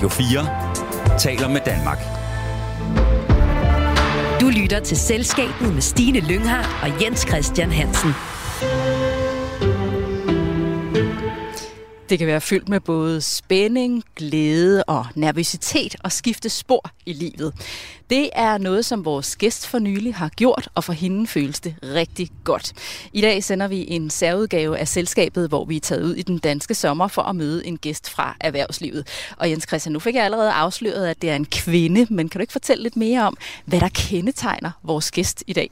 [0.00, 1.98] Radio 4 taler med Danmark.
[4.40, 8.10] Du lytter til Selskabet med Stine Lynghardt og Jens Christian Hansen.
[12.10, 17.54] Det kan være fyldt med både spænding, glæde og nervøsitet og skifte spor i livet.
[18.10, 21.74] Det er noget, som vores gæst for nylig har gjort, og for hende føles det
[21.82, 22.72] rigtig godt.
[23.12, 26.38] I dag sender vi en særudgave af selskabet, hvor vi er taget ud i den
[26.38, 29.06] danske sommer for at møde en gæst fra erhvervslivet.
[29.36, 32.38] Og Jens Christian, nu fik jeg allerede afsløret, at det er en kvinde, men kan
[32.38, 35.70] du ikke fortælle lidt mere om, hvad der kendetegner vores gæst i dag?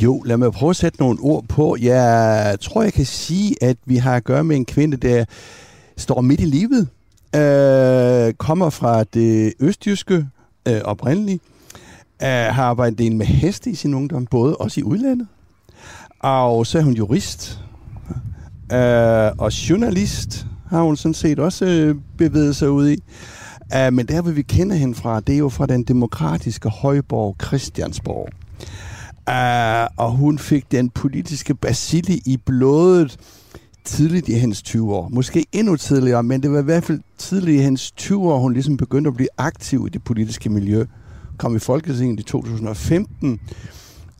[0.00, 1.76] Jo, lad mig prøve at sætte nogle ord på.
[1.80, 5.24] Jeg tror, jeg kan sige, at vi har at gøre med en kvinde, der
[6.02, 6.88] står midt i livet,
[7.36, 10.26] øh, kommer fra det østjyske
[10.68, 11.42] øh, oprindeligt,
[12.22, 15.26] øh, har arbejdet en med heste i sin ungdom, både også i udlandet.
[16.20, 17.60] Og så er hun jurist
[18.72, 22.98] øh, og journalist, har hun sådan set også øh, bevæget sig ud i.
[23.74, 27.36] Uh, men der, hvor vi kender hende fra, det er jo fra den demokratiske højborg
[27.44, 28.28] Christiansborg.
[29.30, 33.18] Uh, og hun fik den politiske basili i blodet
[33.84, 35.08] tidligt i hendes 20 år.
[35.08, 38.52] Måske endnu tidligere, men det var i hvert fald tidligt i hendes 20 år, hun
[38.52, 40.84] ligesom begyndte at blive aktiv i det politiske miljø.
[41.38, 43.40] Kom i Folketinget i 2015.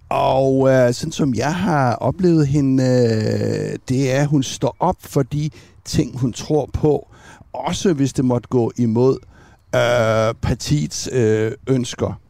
[0.08, 4.96] Og øh, sådan som jeg har oplevet hende, øh, det er, at hun står op
[5.00, 5.50] for de
[5.84, 7.08] ting, hun tror på.
[7.52, 9.18] Også hvis det måtte gå imod
[9.74, 12.20] øh, partiets øh, ønsker.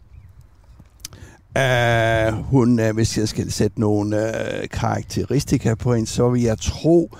[1.58, 6.58] Uh, hun, uh, hvis jeg skal sætte nogle uh, karakteristika på hende, så vil jeg
[6.58, 7.10] tro,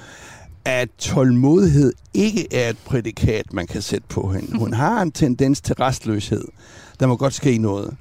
[0.65, 4.59] at tålmodighed ikke er et prædikat, man kan sætte på hende.
[4.59, 6.45] Hun har en tendens til restløshed.
[7.01, 7.95] Der må godt ske noget.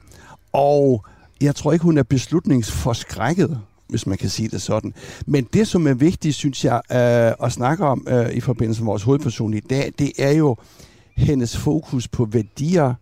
[0.53, 1.05] Og
[1.41, 4.93] jeg tror ikke, hun er beslutningsforskrækket, hvis man kan sige det sådan.
[5.25, 8.85] Men det, som er vigtigt, synes jeg, uh, at snakke om uh, i forbindelse med
[8.85, 10.57] vores hovedperson i dag, det er jo
[11.17, 12.93] hendes fokus på værdier,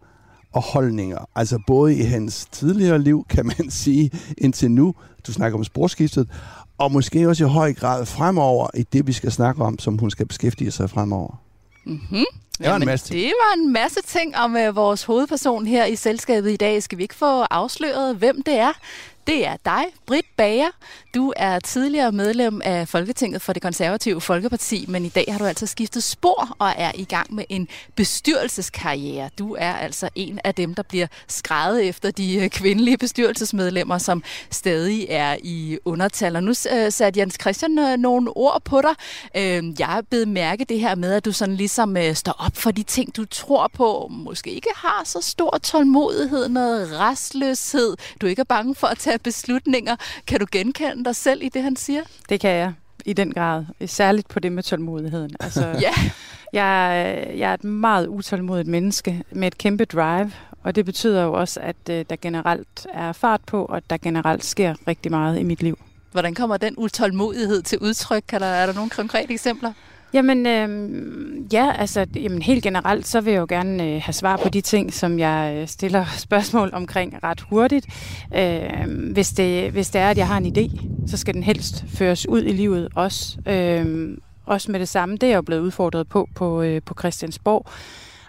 [0.54, 1.30] og holdninger.
[1.36, 4.96] Altså både i hans tidligere liv, kan man sige, indtil nu,
[5.28, 6.30] du snakker om sporskiftet,
[6.78, 10.12] og måske også i høj grad fremover i det, vi skal snakke om, som hun
[10.12, 11.42] skal beskæftige sig fremover.
[11.86, 12.26] Mm-hmm.
[12.60, 13.20] Det var en masse ting.
[13.20, 16.84] Det var en masse ting om uh, vores hovedperson her i selskabet i dag.
[16.84, 18.72] Skal vi ikke få afsløret, hvem det er?
[19.28, 20.70] Det er dig, Britt Bager.
[21.16, 25.46] Du er tidligere medlem af Folketinget for det konservative Folkeparti, men i dag har du
[25.46, 29.30] altså skiftet spor og er i gang med en bestyrelseskarriere.
[29.40, 34.24] Du er altså en af dem, der bliver skrevet efter de øh, kvindelige bestyrelsesmedlemmer, som
[34.52, 36.36] stadig er i undertal.
[36.36, 38.96] Og nu øh, satte Jens Christian øh, nogle ord på dig.
[39.80, 42.84] Jeg er blevet mærke det her med, at du sådan ligesom står op for de
[42.84, 44.08] ting, du tror på.
[44.12, 47.96] Måske ikke har så stor tålmodighed, noget restløshed.
[48.22, 49.96] Du er ikke bange for at tage beslutninger.
[50.28, 52.02] Kan du genkende dig selv i det, han siger?
[52.30, 52.74] Det kan jeg
[53.06, 53.66] i den grad.
[53.86, 55.32] Særligt på det med tålmodigheden.
[55.44, 55.94] Altså, ja.
[56.54, 60.32] jeg, jeg er et meget utålmodigt menneske med et kæmpe drive,
[60.64, 63.98] og det betyder jo også, at øh, der generelt er fart på, og at der
[63.98, 65.80] generelt sker rigtig meget i mit liv.
[66.12, 68.24] Hvordan kommer den utålmodighed til udtryk?
[68.28, 69.74] Kan der, er der nogle konkrete eksempler?
[70.14, 74.38] Jamen, øh, ja, altså jamen, helt generelt, så vil jeg jo gerne øh, have svar
[74.38, 77.86] på de ting, som jeg øh, stiller spørgsmål omkring ret hurtigt.
[78.36, 81.86] Øh, hvis, det, hvis det er, at jeg har en idé, så skal den helst
[81.88, 83.38] føres ud i livet også.
[83.48, 86.96] Øh, også med det samme, det er jeg jo blevet udfordret på på, øh, på
[87.00, 87.66] Christiansborg.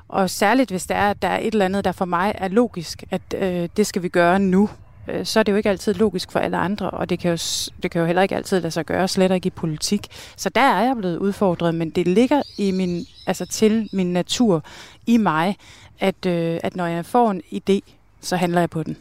[0.09, 2.49] Og særligt hvis det er, at der er et eller andet, der for mig er
[2.49, 4.69] logisk, at øh, det skal vi gøre nu
[5.13, 7.39] øh, så er det jo ikke altid logisk for alle andre, og det kan, jo,
[7.83, 10.07] det kan jo heller ikke altid lade sig gøre, slet ikke i politik.
[10.37, 14.65] Så der er jeg blevet udfordret, men det ligger i min, altså til min natur,
[15.07, 15.57] i mig,
[16.01, 17.81] at, øh, at når jeg får en idé,
[18.21, 18.97] så handler jeg på den.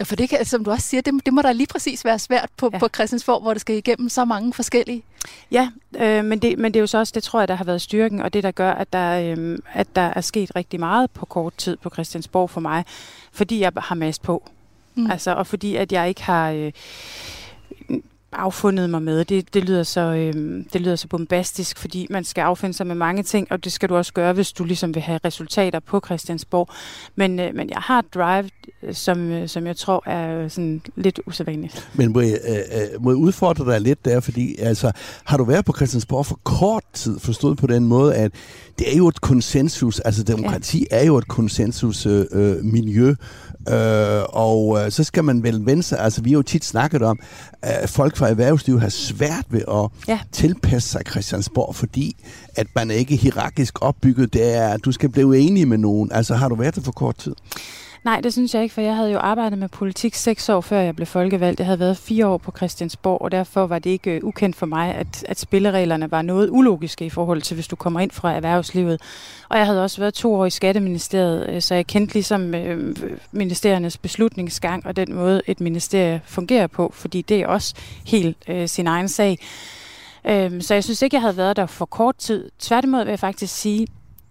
[0.00, 2.18] Ja, for det kan, som du også siger, det, det må da lige præcis være
[2.18, 2.78] svært på, ja.
[2.78, 5.02] på Christiansborg, hvor det skal igennem så mange forskellige.
[5.50, 7.64] Ja, øh, men, det, men det er jo så også, det tror jeg, der har
[7.64, 11.10] været styrken, og det der gør, at der, øh, at der er sket rigtig meget
[11.10, 12.84] på kort tid på Christiansborg for mig,
[13.32, 14.50] fordi jeg har mast på.
[14.94, 15.10] Mm.
[15.10, 16.72] Altså, og fordi at jeg ikke har øh,
[18.32, 19.24] affundet mig med.
[19.24, 22.94] Det, det, lyder så, øh, det lyder så bombastisk, fordi man skal affinde sig med
[22.94, 26.00] mange ting, og det skal du også gøre, hvis du ligesom vil have resultater på
[26.06, 26.68] Christiansborg.
[27.16, 28.50] Men, øh, men jeg har et drive,
[28.82, 31.88] øh, som, øh, som jeg tror er sådan lidt usædvanligt.
[31.94, 34.92] Men må jeg, øh, øh, må jeg udfordre dig lidt der, fordi altså,
[35.24, 38.32] har du været på Christiansborg for kort tid, forstået på den måde, at
[38.78, 40.96] det er jo et konsensus, altså demokrati ja.
[40.96, 43.14] er jo et konsensusmiljø, øh, miljø,
[43.68, 47.02] Øh, og øh, så skal man vel vende sig, altså vi har jo tit snakket
[47.02, 47.18] om,
[47.62, 50.20] at folk fra erhvervslivet har svært ved at ja.
[50.32, 52.16] tilpasse sig Christiansborg, fordi
[52.56, 56.12] at man er ikke hierarkisk opbygget, det er, at du skal blive enig med nogen.
[56.12, 57.34] Altså har du været der for kort tid?
[58.04, 60.80] Nej, det synes jeg ikke, for jeg havde jo arbejdet med politik seks år før
[60.80, 61.60] jeg blev folkevalgt.
[61.60, 64.66] Jeg havde været fire år på Christiansborg, og derfor var det ikke øh, ukendt for
[64.66, 68.32] mig, at, at spillereglerne var noget ulogiske i forhold til, hvis du kommer ind fra
[68.32, 69.00] erhvervslivet.
[69.48, 72.94] Og jeg havde også været to år i Skatteministeriet, øh, så jeg kendte ligesom uh,
[73.32, 77.74] ministeriernes beslutningsgang og den måde, et ministerie fungerer på, fordi det er også
[78.06, 79.38] helt øh, sin egen sag.
[80.24, 82.50] Uh, så jeg synes ikke, jeg havde været der for kort tid.
[82.58, 83.86] Tværtimod vil jeg faktisk sige,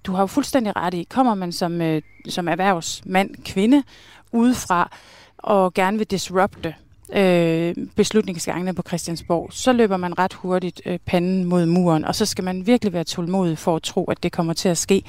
[0.09, 3.83] du har jo fuldstændig ret i, kommer man som, øh, som erhvervsmand, kvinde,
[4.31, 4.97] udefra
[5.37, 6.75] og gerne vil disrupte
[7.13, 12.25] øh, beslutningsgangene på Christiansborg, så løber man ret hurtigt øh, panden mod muren, og så
[12.25, 15.03] skal man virkelig være tålmodig for at tro, at det kommer til at ske.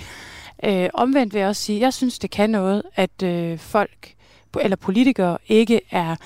[0.65, 4.15] Øh, omvendt vil jeg også sige, jeg synes, det kan noget, at øh, folk
[4.61, 6.17] eller politikere ikke er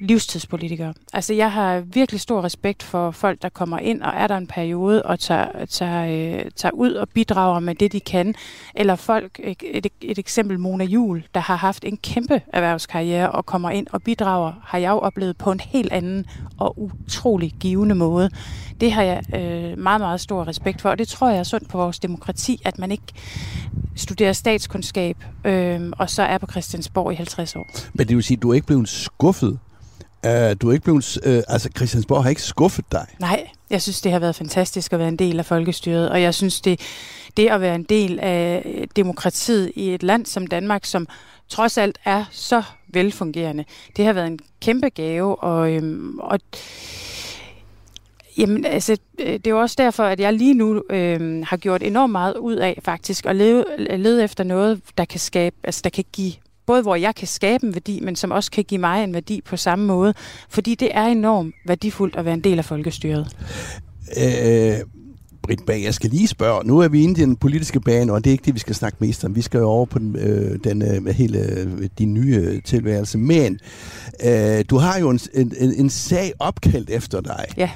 [0.00, 0.94] livstidspolitikere.
[1.12, 4.46] Altså, jeg har virkelig stor respekt for folk, der kommer ind og er der en
[4.46, 8.34] periode og tager, tager, øh, tager ud og bidrager med det, de kan.
[8.74, 13.46] Eller folk, et, et, et eksempel Mona Jul, der har haft en kæmpe erhvervskarriere og
[13.46, 16.26] kommer ind og bidrager, har jeg jo oplevet på en helt anden
[16.58, 18.30] og utrolig givende måde.
[18.80, 21.68] Det har jeg øh, meget, meget stor respekt for, og det tror jeg er sundt
[21.68, 23.12] på vores demokrati, at man ikke
[23.96, 27.66] studerer statskundskab, øh, og så er på Christiansborg i 50 år.
[27.94, 29.58] Men det vil sige, at du er ikke blevet skuffet
[30.24, 33.06] Uh, du er ikke blevet, uh, altså Christiansborg har ikke skuffet dig.
[33.20, 36.34] Nej, jeg synes, det har været fantastisk at være en del af folkestyret, og jeg
[36.34, 36.80] synes, det,
[37.36, 41.08] det at være en del af øh, demokratiet i et land som Danmark, som
[41.48, 43.64] trods alt er så velfungerende,
[43.96, 46.40] det har været en kæmpe gave, og, øhm, og
[48.38, 52.12] Jamen, altså, det er jo også derfor, at jeg lige nu øh, har gjort enormt
[52.12, 56.04] meget ud af faktisk at lede, lede efter noget, der kan skabe, altså der kan
[56.12, 56.32] give
[56.66, 59.40] både hvor jeg kan skabe en værdi, men som også kan give mig en værdi
[59.44, 60.14] på samme måde.
[60.48, 63.36] Fordi det er enormt værdifuldt at være en del af folkestyret.
[64.16, 64.76] Øh,
[65.42, 66.64] Britt Bag, jeg skal lige spørge.
[66.64, 68.74] Nu er vi inde i den politiske bane, og det er ikke det, vi skal
[68.74, 69.36] snakke mest om.
[69.36, 73.18] Vi skal jo over på den, øh, den øh, hele øh, din nye tilværelse.
[73.18, 73.58] Men
[74.24, 77.44] øh, du har jo en, en, en sag opkaldt efter dig.
[77.56, 77.70] Ja.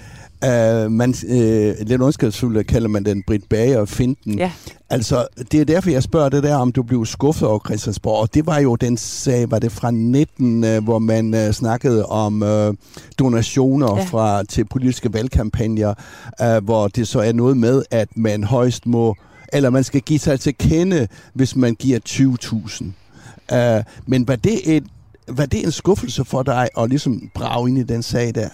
[0.46, 4.38] Uh, man, uh, lidt ondskabsfuldt kalder man den Britt Bager og Finten.
[4.38, 4.52] Ja.
[4.90, 8.20] Altså, det er derfor, jeg spørger det der, om du blev skuffet over Christiansborg.
[8.20, 12.06] Og det var jo den sag, var det fra 19, uh, hvor man uh, snakkede
[12.06, 12.74] om uh,
[13.18, 14.04] donationer ja.
[14.04, 15.94] fra til politiske valgkampagner,
[16.42, 19.16] uh, hvor det så er noget med, at man højst må,
[19.52, 22.84] eller man skal give sig til kende, hvis man giver 20.000.
[23.56, 24.84] Uh, men var det, et,
[25.28, 28.48] var det en skuffelse for dig at ligesom brage ind i den sag der?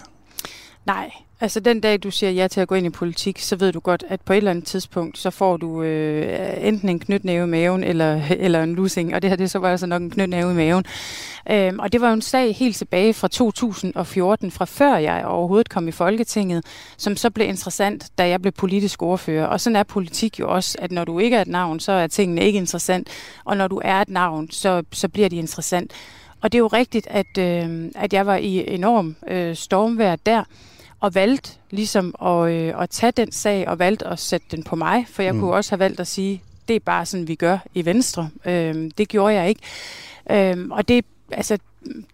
[0.85, 1.11] Nej,
[1.41, 3.79] Altså den dag, du siger ja til at gå ind i politik, så ved du
[3.79, 7.49] godt, at på et eller andet tidspunkt, så får du øh, enten en knytnæve i
[7.49, 10.51] maven, eller, eller en losing, og det her det så var altså nok en knytnæve
[10.51, 10.85] i maven.
[11.51, 15.69] Øhm, og det var jo en sag helt tilbage fra 2014, fra før jeg overhovedet
[15.69, 16.65] kom i Folketinget,
[16.97, 19.45] som så blev interessant, da jeg blev politisk ordfører.
[19.45, 22.07] Og sådan er politik jo også, at når du ikke er et navn, så er
[22.07, 23.07] tingene ikke interessant,
[23.45, 25.91] og når du er et navn, så, så bliver de interessant.
[26.41, 30.43] Og det er jo rigtigt, at, øh, at jeg var i enorm øh, stormvær der,
[30.99, 34.75] og valgte ligesom at, øh, at tage den sag og valgte at sætte den på
[34.75, 35.39] mig, for jeg mm.
[35.39, 38.29] kunne også have valgt at sige, det er bare sådan, vi gør i Venstre.
[38.45, 39.61] Øh, det gjorde jeg ikke.
[40.31, 41.57] Øh, og det, altså,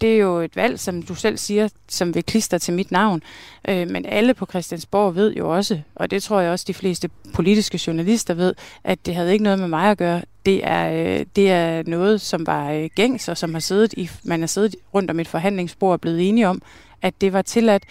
[0.02, 3.24] det er jo et valg, som du selv siger, som vil klister til mit navn.
[3.68, 7.10] Øh, men alle på Christiansborg ved jo også, og det tror jeg også de fleste
[7.34, 8.54] politiske journalister ved,
[8.84, 10.22] at det havde ikke noget med mig at gøre.
[10.46, 14.10] Det er, øh, det er noget, som var øh, gængs, og som har siddet i,
[14.24, 16.62] man har siddet rundt om et forhandlingsbord og blevet enige om,
[17.02, 17.84] at det var tilladt.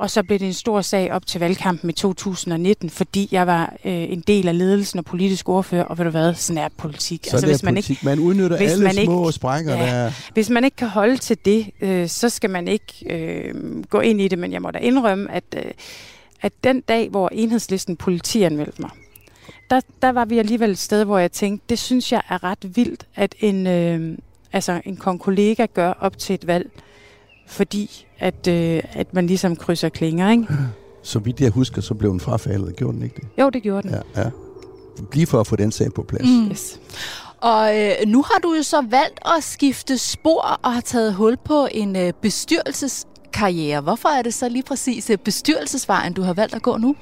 [0.00, 3.74] Og så blev det en stor sag op til valgkampen i 2019, fordi jeg var
[3.84, 7.24] øh, en del af ledelsen og politisk ordfører, og ved du hvad, sådan er politik.
[7.24, 7.90] Så altså, hvis man politik.
[7.90, 10.88] Ikke, man udnytter hvis alle man små ikke, sprækker, ja, der Hvis man ikke kan
[10.88, 14.62] holde til det, øh, så skal man ikke øh, gå ind i det, men jeg
[14.62, 15.62] må da indrømme, at, øh,
[16.42, 18.90] at den dag, hvor enhedslisten politianmeldte mig,
[19.70, 22.76] der, der var vi alligevel et sted, hvor jeg tænkte, det synes jeg er ret
[22.76, 24.18] vildt, at en, øh,
[24.52, 26.70] altså en kollega gør op til et valg
[27.50, 30.46] fordi at, øh, at man ligesom krydser klinger, ikke?
[31.02, 32.76] Så vidt jeg husker, så blev den frafaldet.
[32.76, 33.42] Gjorde den ikke det?
[33.42, 33.96] Jo, det gjorde den.
[34.16, 34.30] Ja, ja.
[35.12, 36.28] Lige for at få den sag på plads.
[36.28, 36.50] Mm.
[36.50, 36.80] Yes.
[37.40, 41.36] Og øh, nu har du jo så valgt at skifte spor og har taget hul
[41.36, 43.80] på en øh, bestyrelseskarriere.
[43.80, 46.96] Hvorfor er det så lige præcis øh, bestyrelsesvejen, du har valgt at gå nu?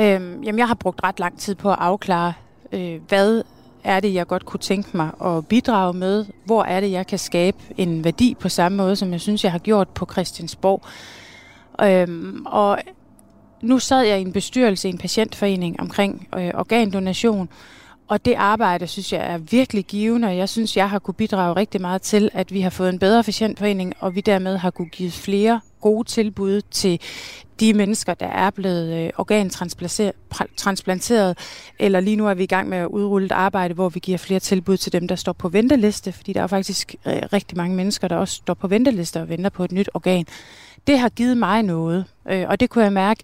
[0.00, 2.32] Øhm, jamen, jeg har brugt ret lang tid på at afklare,
[2.72, 3.42] øh, hvad
[3.84, 6.26] er det, jeg godt kunne tænke mig at bidrage med?
[6.44, 9.52] Hvor er det, jeg kan skabe en værdi på samme måde, som jeg synes, jeg
[9.52, 10.82] har gjort på Christiansborg?
[11.82, 12.78] Øhm, og
[13.62, 17.48] nu sad jeg i en bestyrelse i en patientforening omkring øh, organdonation,
[18.08, 21.56] og det arbejde, synes jeg, er virkelig givende, og jeg synes, jeg har kunne bidrage
[21.56, 24.88] rigtig meget til, at vi har fået en bedre patientforening, og vi dermed har kunne
[24.88, 27.00] give flere gode tilbud til
[27.60, 31.38] de mennesker, der er blevet øh, organtransplanteret,
[31.78, 34.18] eller lige nu er vi i gang med at udrulle et arbejde, hvor vi giver
[34.18, 37.76] flere tilbud til dem, der står på venteliste, fordi der er faktisk øh, rigtig mange
[37.76, 40.26] mennesker, der også står på venteliste og venter på et nyt organ.
[40.86, 43.22] Det har givet mig noget, øh, og det kunne jeg mærke,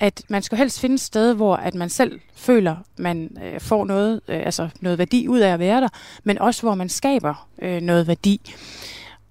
[0.00, 3.84] at man skal helst finde et sted, hvor at man selv føler, man øh, får
[3.84, 5.88] noget, øh, altså noget værdi ud af at være der,
[6.24, 8.40] men også hvor man skaber øh, noget værdi.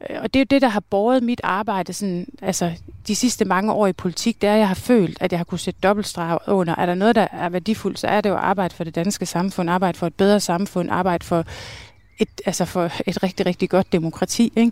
[0.09, 2.71] Øh, og det er jo det, der har båret mit arbejde sådan, altså,
[3.07, 5.43] de sidste mange år i politik, det er, at jeg har følt, at jeg har
[5.43, 6.75] kunne sætte dobbeltstreg under.
[6.75, 9.69] Er der noget, der er værdifuldt, så er det jo arbejde for det danske samfund,
[9.69, 11.45] arbejde for et bedre samfund, arbejde for
[12.19, 14.53] et, altså for et rigtig, rigtig godt demokrati.
[14.55, 14.71] Ikke?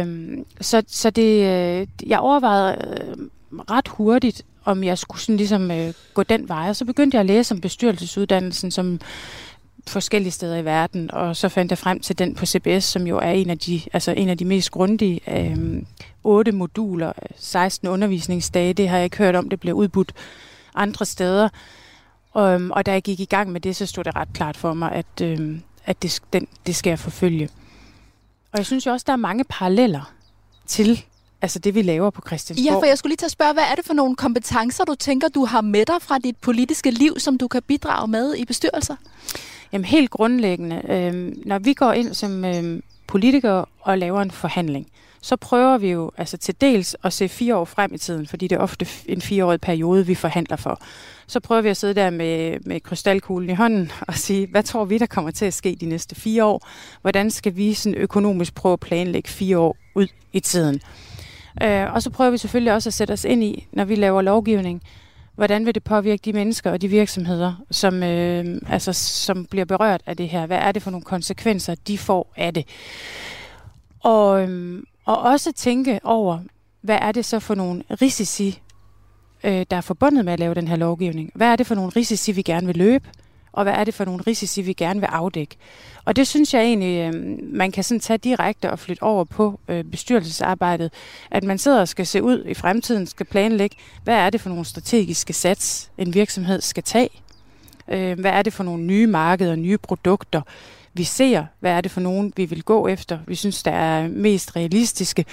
[0.00, 3.16] Øhm, så så det, øh, jeg overvejede øh,
[3.70, 6.68] ret hurtigt, om jeg skulle sådan ligesom øh, gå den vej.
[6.68, 9.00] Og så begyndte jeg at læse om bestyrelsesuddannelsen som
[9.86, 13.18] forskellige steder i verden, og så fandt jeg frem til den på CBS, som jo
[13.18, 15.20] er en af de, altså en af de mest grundige.
[15.28, 15.82] Øh,
[16.24, 20.12] otte moduler, 16 undervisningsdage, det har jeg ikke hørt om, det bliver udbudt
[20.74, 21.48] andre steder.
[22.32, 24.74] Og, og da jeg gik i gang med det, så stod det ret klart for
[24.74, 27.48] mig, at, øh, at det, den, det skal jeg forfølge.
[28.52, 30.12] Og jeg synes jo også, der er mange paralleller
[30.66, 31.04] til
[31.42, 32.64] altså det, vi laver på Christiansborg.
[32.64, 34.94] Ja, for jeg skulle lige til at spørge, hvad er det for nogle kompetencer, du
[34.94, 38.44] tænker, du har med dig fra dit politiske liv, som du kan bidrage med i
[38.44, 38.96] bestyrelser?
[39.72, 44.86] Jamen helt grundlæggende, øh, når vi går ind som øh, politikere og laver en forhandling,
[45.22, 48.48] så prøver vi jo altså til dels at se fire år frem i tiden, fordi
[48.48, 50.80] det er ofte en fireårig periode, vi forhandler for.
[51.26, 54.84] Så prøver vi at sidde der med, med krystalkuglen i hånden og sige, hvad tror
[54.84, 56.68] vi, der kommer til at ske de næste fire år?
[57.00, 60.80] Hvordan skal vi sådan økonomisk prøve at planlægge fire år ud i tiden?
[61.62, 64.22] Øh, og så prøver vi selvfølgelig også at sætte os ind i, når vi laver
[64.22, 64.82] lovgivning,
[65.34, 70.02] hvordan vil det påvirke de mennesker og de virksomheder, som, øh, altså, som bliver berørt
[70.06, 70.46] af det her?
[70.46, 72.64] Hvad er det for nogle konsekvenser, de får af det?
[74.00, 76.38] Og, øh, og også tænke over,
[76.80, 78.60] hvad er det så for nogle risici,
[79.44, 81.30] øh, der er forbundet med at lave den her lovgivning?
[81.34, 83.08] Hvad er det for nogle risici, vi gerne vil løbe?
[83.52, 85.56] Og hvad er det for nogle risici, vi gerne vil afdække.
[86.04, 89.60] Og det synes jeg egentlig, øh, man kan sådan tage direkte og flytte over på
[89.68, 90.92] øh, bestyrelsesarbejdet,
[91.30, 94.48] at man sidder og skal se ud i fremtiden, skal planlægge, hvad er det for
[94.48, 97.10] nogle strategiske sats, en virksomhed skal tage,
[97.88, 100.40] øh, hvad er det for nogle nye markeder, nye produkter,
[100.94, 104.08] vi ser, hvad er det for nogen, vi vil gå efter, vi synes, der er
[104.08, 105.24] mest realistiske.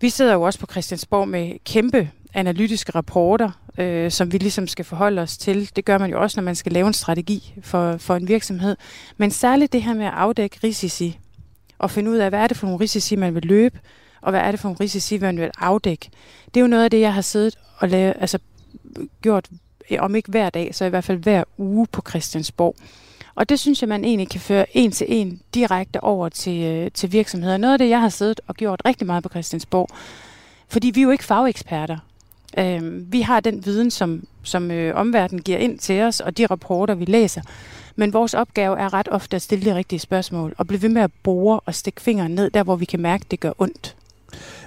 [0.00, 4.84] Vi sidder jo også på Christiansborg med kæmpe analytiske rapporter, øh, som vi ligesom skal
[4.84, 5.70] forholde os til.
[5.76, 8.76] Det gør man jo også, når man skal lave en strategi for, for en virksomhed.
[9.16, 11.18] Men særligt det her med at afdække risici,
[11.78, 13.78] og finde ud af, hvad er det for nogle risici, man vil løbe,
[14.20, 16.10] og hvad er det for nogle risici, man vil afdække.
[16.46, 18.38] Det er jo noget af det, jeg har siddet og lave, altså,
[19.22, 19.48] gjort,
[19.90, 22.76] øh, om ikke hver dag, så i hvert fald hver uge på Christiansborg.
[23.34, 26.90] Og det synes jeg, man egentlig kan føre en til en direkte over til, øh,
[26.90, 27.56] til virksomheder.
[27.56, 29.88] Noget af det, jeg har siddet og gjort rigtig meget på Christiansborg,
[30.68, 31.98] fordi vi er jo ikke fageksperter.
[32.58, 36.46] Øh, vi har den viden, som, som øh, omverdenen giver ind til os, og de
[36.46, 37.40] rapporter, vi læser.
[37.96, 41.02] Men vores opgave er ret ofte at stille de rigtige spørgsmål, og blive ved med
[41.02, 43.96] at bore og stikke fingeren ned, der hvor vi kan mærke, at det gør ondt.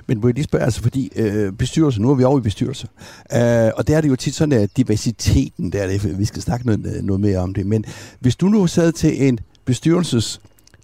[0.07, 2.87] Men må jeg lige spørge, altså fordi øh, bestyrelse, nu er vi over i bestyrelse,
[3.33, 6.41] øh, og der er det jo tit sådan, at diversiteten, der er det, vi skal
[6.41, 7.85] snakke noget, noget mere om det, men
[8.19, 10.41] hvis du nu sad til en bestyrelses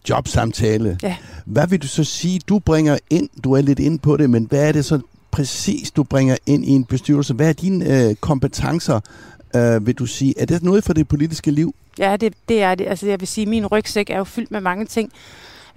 [0.10, 1.16] jobsamtale, ja.
[1.46, 4.46] hvad vil du så sige, du bringer ind, du er lidt ind på det, men
[4.50, 5.00] hvad er det så
[5.34, 7.34] præcis, du bringer ind i en bestyrelse?
[7.34, 9.00] Hvad er dine øh, kompetencer,
[9.56, 10.34] øh, vil du sige?
[10.38, 11.76] Er det noget for det politiske liv?
[12.00, 12.88] Ja, det, det er det.
[12.88, 15.12] Altså, jeg vil sige, at min rygsæk er jo fyldt med mange ting.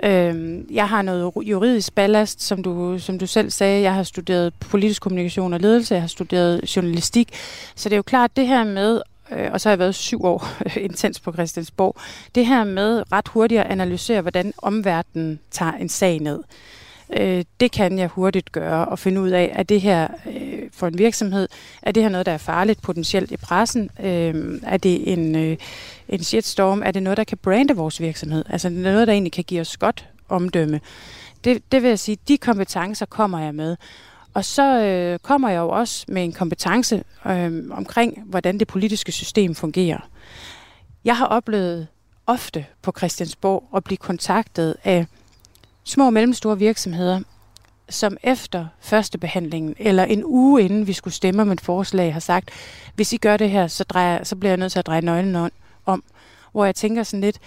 [0.04, 3.82] Øh, jeg har noget juridisk ballast, som du, som du selv sagde.
[3.82, 7.28] Jeg har studeret politisk kommunikation og ledelse, jeg har studeret journalistik.
[7.74, 9.00] Så det er jo klart, det her med
[9.32, 10.48] øh, og så har jeg været syv år
[10.90, 11.96] intens på Christiansborg,
[12.34, 16.42] det her med ret hurtigt at analysere, hvordan omverdenen tager en sag ned.
[17.12, 20.86] Øh, det kan jeg hurtigt gøre og finde ud af, at det her øh, for
[20.86, 21.48] en virksomhed,
[21.82, 23.90] er det her noget, der er farligt potentielt i pressen?
[24.00, 25.56] Øh, er det en, øh,
[26.08, 26.82] en shitstorm?
[26.84, 28.44] Er det noget, der kan brande vores virksomhed?
[28.48, 30.80] Altså det er noget, der egentlig kan give os godt omdømme.
[31.44, 33.76] Det, det vil jeg sige, de kompetencer kommer jeg med.
[34.34, 39.12] Og så øh, kommer jeg jo også med en kompetence øh, omkring, hvordan det politiske
[39.12, 40.08] system fungerer.
[41.04, 41.86] Jeg har oplevet
[42.26, 45.06] ofte på Christiansborg at blive kontaktet af
[45.86, 47.20] små og mellemstore virksomheder,
[47.88, 52.20] som efter første behandlingen, eller en uge inden vi skulle stemme om et forslag, har
[52.20, 52.50] sagt,
[52.94, 55.50] hvis I gør det her, så, drejer, så bliver jeg nødt til at dreje nøglen
[55.86, 56.02] om.
[56.52, 57.38] Hvor jeg tænker sådan lidt,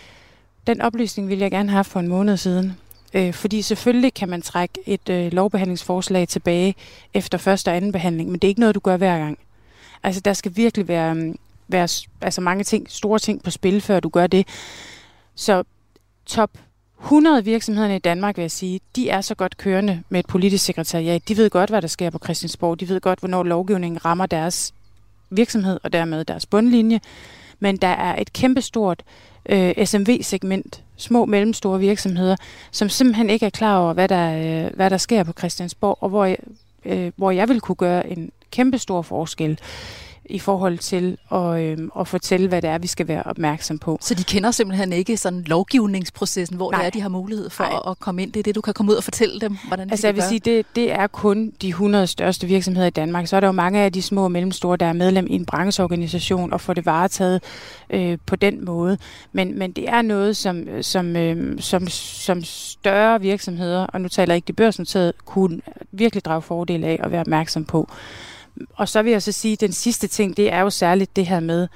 [0.67, 2.77] den oplysning ville jeg gerne have for en måned siden.
[3.13, 6.75] Øh, fordi selvfølgelig kan man trække et øh, lovbehandlingsforslag tilbage
[7.13, 9.39] efter første og anden behandling, men det er ikke noget, du gør hver gang.
[10.03, 11.35] Altså der skal virkelig være mm,
[11.67, 11.87] være
[12.21, 14.47] altså mange ting, store ting på spil, før du gør det.
[15.35, 15.63] Så
[16.25, 16.49] top
[17.01, 20.65] 100 virksomhederne i Danmark, vil jeg sige, de er så godt kørende med et politisk
[20.65, 21.27] sekretariat.
[21.27, 22.79] De ved godt, hvad der sker på Christiansborg.
[22.79, 24.73] De ved godt, hvornår lovgivningen rammer deres
[25.29, 26.99] virksomhed og dermed deres bundlinje.
[27.59, 29.03] Men der er et kæmpestort
[29.49, 32.35] øh, SMV-segment, små mellemstore virksomheder,
[32.71, 36.09] som simpelthen ikke er klar over, hvad der, øh, hvad der sker på Christiansborg, og
[36.09, 36.35] hvor
[36.85, 39.59] øh, hvor jeg vil kunne gøre en kæmpestor forskel
[40.29, 43.97] i forhold til at, øh, at fortælle, hvad det er, vi skal være opmærksom på.
[44.01, 46.79] Så de kender simpelthen ikke sådan lovgivningsprocessen, hvor Nej.
[46.79, 48.31] det er, de har mulighed for at, at komme ind.
[48.33, 50.21] Det er det, du kan komme ud og fortælle dem, hvordan de altså, jeg vil
[50.21, 50.29] gøre.
[50.29, 53.27] sige, det, det er kun de 100 største virksomheder i Danmark.
[53.27, 55.45] Så er der jo mange af de små og mellemstore, der er medlem i en
[55.45, 57.43] brancheorganisation og får det varetaget
[57.89, 58.97] øh, på den måde.
[59.31, 64.33] Men, men det er noget, som, som, øh, som, som større virksomheder, og nu taler
[64.33, 67.89] jeg ikke de børsnoterede, kunne virkelig drage fordel af at være opmærksom på.
[68.75, 71.27] Og så vil jeg så sige, at den sidste ting, det er jo særligt det
[71.27, 71.67] her med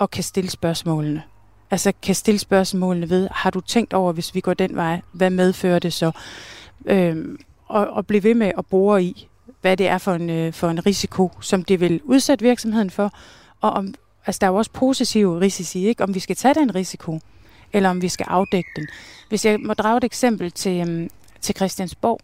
[0.00, 1.22] at kan stille spørgsmålene.
[1.70, 5.30] Altså kan stille spørgsmålene ved, har du tænkt over, hvis vi går den vej, hvad
[5.30, 6.10] medfører det så?
[6.86, 9.28] Øhm, og, og blive ved med at bore i,
[9.60, 13.12] hvad det er for en, øh, for en risiko, som det vil udsætte virksomheden for,
[13.60, 13.94] og om,
[14.26, 16.04] altså der er jo også positive risici, ikke?
[16.04, 17.20] om vi skal tage den risiko,
[17.72, 18.88] eller om vi skal afdække den.
[19.28, 21.10] Hvis jeg må drage et eksempel til, øhm,
[21.40, 22.20] til Christiansborg,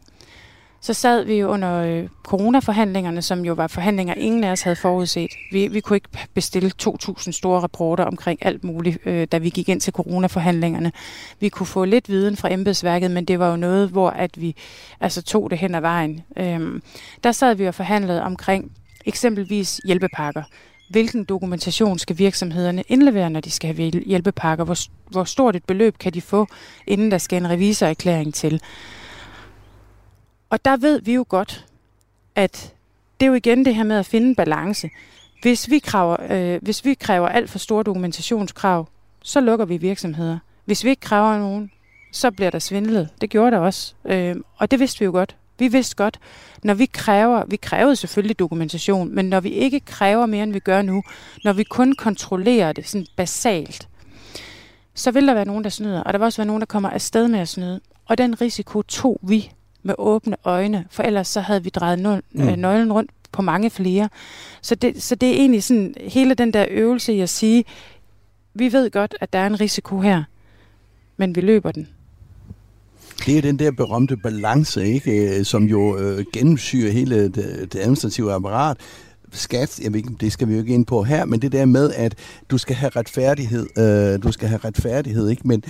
[0.81, 4.77] så sad vi jo under øh, coronaforhandlingerne, som jo var forhandlinger, ingen af os havde
[4.77, 5.31] forudset.
[5.53, 9.69] Vi, vi kunne ikke bestille 2.000 store rapporter omkring alt muligt, øh, da vi gik
[9.69, 10.93] ind til coronaforhandlingerne.
[11.41, 14.57] Vi kunne få lidt viden fra embedsværket, men det var jo noget, hvor at vi
[15.01, 16.21] altså tog det hen ad vejen.
[16.37, 16.83] Øhm,
[17.25, 18.73] der sad vi og forhandlede omkring
[19.07, 20.43] eksempelvis hjælpepakker.
[20.91, 24.65] Hvilken dokumentation skal virksomhederne indlevere, når de skal have hjælpepakker?
[24.65, 24.77] Hvor,
[25.11, 26.47] hvor stort et beløb kan de få,
[26.87, 28.61] inden der skal en revisorerklæring til?
[30.51, 31.67] Og der ved vi jo godt,
[32.35, 32.75] at
[33.21, 34.91] det er jo igen det her med at finde balance.
[35.43, 38.89] Hvis vi, kræver, øh, hvis vi kræver alt for store dokumentationskrav,
[39.23, 40.39] så lukker vi virksomheder.
[40.65, 41.71] Hvis vi ikke kræver nogen,
[42.13, 43.09] så bliver der svindlet.
[43.21, 43.95] Det gjorde der også.
[44.05, 45.37] Øh, og det vidste vi jo godt.
[45.59, 46.19] Vi vidste godt,
[46.63, 50.59] når vi kræver, vi krævede selvfølgelig dokumentation, men når vi ikke kræver mere, end vi
[50.59, 51.03] gør nu,
[51.45, 53.89] når vi kun kontrollerer det sådan basalt,
[54.95, 56.91] så vil der være nogen, der snyder, og der vil også være nogen, der kommer
[56.91, 57.81] afsted med at snyde.
[58.07, 59.51] Og den risiko tog vi
[59.83, 62.49] med åbne øjne, for ellers så havde vi drejet nø- mm.
[62.49, 64.09] Øh, nøglen rundt på mange flere.
[64.63, 67.65] Så det, så det er egentlig sådan hele den der øvelse i at sige,
[68.55, 70.23] vi ved godt, at der er en risiko her,
[71.17, 71.89] men vi løber den.
[73.27, 77.77] Det er den der berømte balance, ikke, øh, som jo øh, gennemsyrer hele det, det
[77.77, 78.77] administrative apparat.
[79.33, 81.65] Skat, jeg ved ikke, det skal vi jo ikke ind på her, men det der
[81.65, 82.15] med, at
[82.51, 85.49] du skal have retfærdighed, øh, du skal have retfærdighed, ikke?
[85.49, 85.63] Men,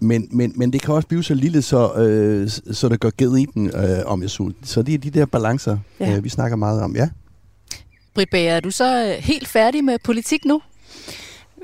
[0.00, 3.36] men, men, men det kan også blive så lille, så, øh, så det går ged
[3.36, 4.52] i den, øh, om jeg så.
[4.62, 6.16] Så det er de der balancer, ja.
[6.16, 7.08] øh, vi snakker meget om, ja.
[8.14, 10.62] Britt Bager, er du så øh, helt færdig med politik nu?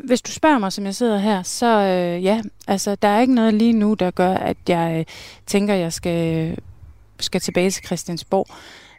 [0.04, 3.34] Hvis du spørger mig, som jeg sidder her, så øh, ja, altså der er ikke
[3.34, 5.04] noget lige nu, der gør, at jeg øh,
[5.46, 6.56] tænker, jeg skal,
[7.20, 8.46] skal tilbage til Christiansborg.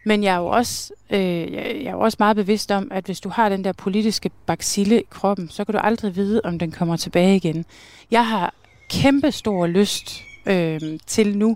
[0.05, 3.19] Men jeg er jo også, øh, jeg er jo også meget bevidst om, at hvis
[3.19, 6.71] du har den der politiske baksille i kroppen, så kan du aldrig vide, om den
[6.71, 7.65] kommer tilbage igen.
[8.11, 8.53] Jeg har
[8.91, 11.55] kæmpe stor lyst øh, til nu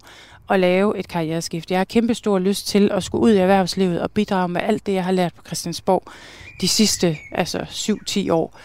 [0.49, 1.71] at lave et karriereskift.
[1.71, 4.85] Jeg har kæmpe stor lyst til at skulle ud i erhvervslivet og bidrage med alt
[4.85, 6.03] det, jeg har lært på Christiansborg
[6.61, 8.59] de sidste altså 7-10 år.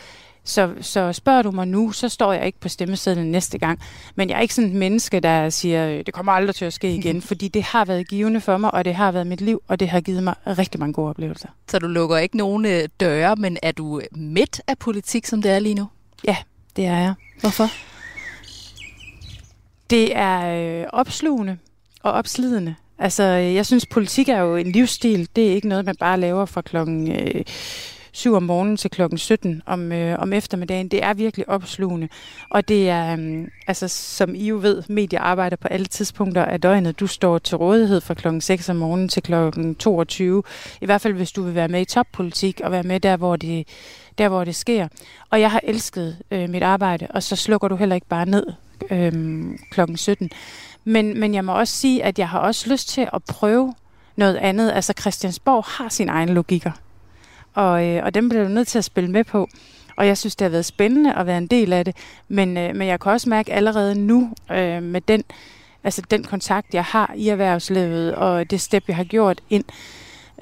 [0.45, 3.81] Så, så spørger du mig nu, så står jeg ikke på stemmesedlen næste gang.
[4.15, 6.73] Men jeg er ikke sådan et menneske, der siger, øh, det kommer aldrig til at
[6.73, 9.63] ske igen, fordi det har været givende for mig, og det har været mit liv,
[9.69, 11.49] og det har givet mig rigtig mange gode oplevelser.
[11.69, 15.51] Så du lukker ikke nogen øh, døre, men er du midt af politik, som det
[15.51, 15.89] er lige nu?
[16.25, 16.37] Ja,
[16.77, 17.15] det er jeg.
[17.41, 17.69] Hvorfor?
[19.91, 21.59] Det er øh, opslugende
[22.03, 22.75] og opslidende.
[22.99, 25.29] Altså, øh, jeg synes, politik er jo en livsstil.
[25.37, 27.45] Det er ikke noget, man bare laver fra klokken øh,
[28.13, 30.89] 7 om morgenen til klokken 17 om, øh, om eftermiddagen.
[30.89, 32.09] Det er virkelig opslugende.
[32.51, 36.61] Og det er, øh, altså, som I jo ved, medier arbejder på alle tidspunkter af
[36.61, 37.01] døgnet.
[37.01, 40.43] Du står til rådighed fra klokken 6 om morgenen til klokken 22.
[40.81, 43.37] I hvert fald, hvis du vil være med i toppolitik og være med der, hvor
[43.37, 43.69] det,
[44.19, 44.89] der, hvor det sker.
[45.31, 48.47] Og jeg har elsket øh, mit arbejde, og så slukker du heller ikke bare ned
[48.91, 50.31] øhm, klokken 17.
[50.85, 53.75] Men, men jeg må også sige, at jeg har også lyst til at prøve
[54.17, 54.73] noget andet.
[54.73, 56.73] Altså Christiansborg har sin egen logikker,
[57.55, 59.49] og, øh, og dem bliver du nødt til at spille med på.
[59.97, 61.97] Og jeg synes, det har været spændende at være en del af det.
[62.29, 65.25] Men, øh, men jeg kan også mærke allerede nu øh, med den,
[65.85, 69.65] altså den kontakt, jeg har i erhvervslivet, og det step, jeg har gjort ind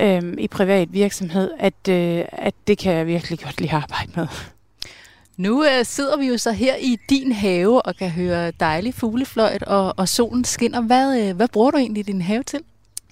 [0.01, 4.13] øh, i privat virksomhed, at, øh, at det kan jeg virkelig godt lide at arbejde
[4.17, 4.27] med.
[5.39, 9.63] Nu øh, sidder vi jo så her i din have og kan høre dejlig fuglefløjt,
[9.63, 10.81] og, og solen skinner.
[10.81, 12.61] Hvad, øh, hvad bruger du egentlig din have til?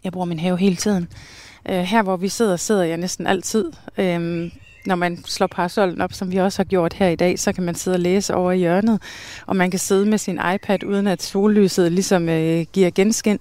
[0.05, 1.09] Jeg bruger min have hele tiden.
[1.69, 3.73] Øh, her hvor vi sidder, sidder jeg næsten altid.
[3.99, 4.51] Øh,
[4.87, 7.65] når man slår parasollen op, som vi også har gjort her i dag, så kan
[7.65, 9.03] man sidde og læse over i hjørnet,
[9.47, 13.39] og man kan sidde med sin iPad, uden at sollyset ligesom øh, giver genskin.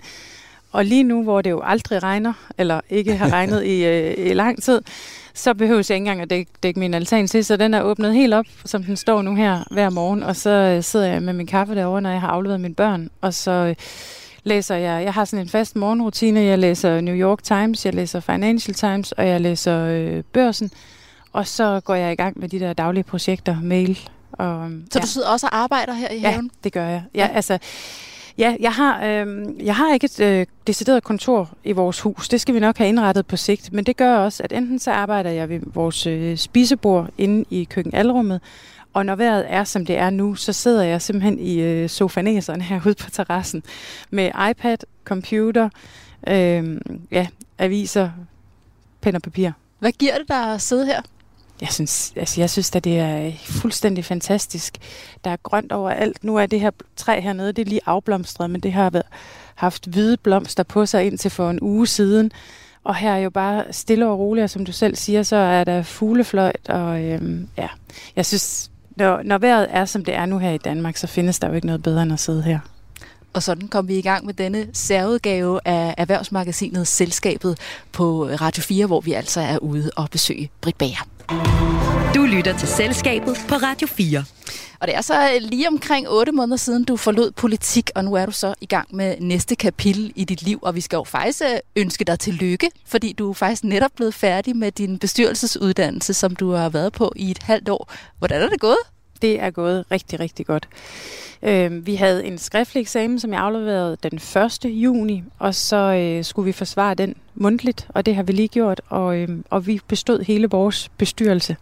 [0.75, 4.33] Og lige nu, hvor det jo aldrig regner, eller ikke har regnet i, øh, i
[4.33, 4.81] lang tid,
[5.33, 8.13] så behøver jeg ikke engang at dække, dække min altan til, så den er åbnet
[8.13, 11.33] helt op, som den står nu her hver morgen, og så øh, sidder jeg med
[11.33, 13.75] min kaffe derovre, når jeg har afleveret mine børn, og så øh,
[14.43, 18.19] læser jeg, jeg har sådan en fast morgenrutine, jeg læser New York Times, jeg læser
[18.19, 20.71] Financial Times, og jeg læser øh, Børsen,
[21.31, 23.99] og så går jeg i gang med de der daglige projekter, mail.
[24.31, 24.99] Og, så ja.
[24.99, 26.45] du sidder også og arbejder her i haven?
[26.53, 27.03] Ja, det gør jeg.
[27.15, 27.57] Ja, altså,
[28.37, 32.29] Ja, jeg har, øh, jeg har ikke et øh, decideret kontor i vores hus.
[32.29, 33.73] Det skal vi nok have indrettet på sigt.
[33.73, 37.63] Men det gør også, at enten så arbejder jeg ved vores øh, spisebord inde i
[37.63, 38.41] køkkenalrummet,
[38.93, 42.61] og når vejret er, som det er nu, så sidder jeg simpelthen i øh, sofanæseren
[42.61, 43.63] herude på terrassen
[44.09, 45.69] med iPad, computer,
[46.27, 46.77] øh,
[47.11, 48.09] ja, aviser,
[49.01, 49.51] pen og papir.
[49.79, 51.01] Hvad giver det dig at sidde her?
[51.61, 54.77] Jeg synes, altså jeg synes at det er fuldstændig fantastisk.
[55.23, 56.23] Der er grønt overalt.
[56.23, 59.05] Nu er det her træ hernede, det er lige afblomstret, men det har været,
[59.55, 62.31] haft hvide blomster på sig indtil for en uge siden.
[62.83, 65.63] Og her er jo bare stille og roligt, og som du selv siger, så er
[65.63, 67.67] der fuglefløjt, og øhm, ja,
[68.15, 71.39] jeg synes, når, når vejret er, som det er nu her i Danmark, så findes
[71.39, 72.59] der jo ikke noget bedre end at sidde her.
[73.33, 77.57] Og sådan kom vi i gang med denne særudgave af erhvervsmagasinet Selskabet
[77.91, 81.14] på Radio 4, hvor vi altså er ude og besøge Britt Bager.
[82.35, 84.23] Lytter til Selskabet på Radio 4.
[84.79, 88.25] Og det er så lige omkring 8 måneder siden, du forlod politik, og nu er
[88.25, 90.59] du så i gang med næste kapitel i dit liv.
[90.61, 94.13] Og vi skal jo faktisk øh, ønske dig tillykke, fordi du er faktisk netop blevet
[94.13, 97.91] færdig med din bestyrelsesuddannelse, som du har været på i et halvt år.
[98.19, 98.77] Hvordan er det gået?
[99.21, 100.67] Det er gået rigtig, rigtig godt.
[101.43, 104.65] Øh, vi havde en skriftlig eksamen, som jeg afleverede den 1.
[104.65, 108.81] juni, og så øh, skulle vi forsvare den mundtligt, og det har vi lige gjort,
[108.89, 111.55] og, øh, og vi bestod hele vores bestyrelse.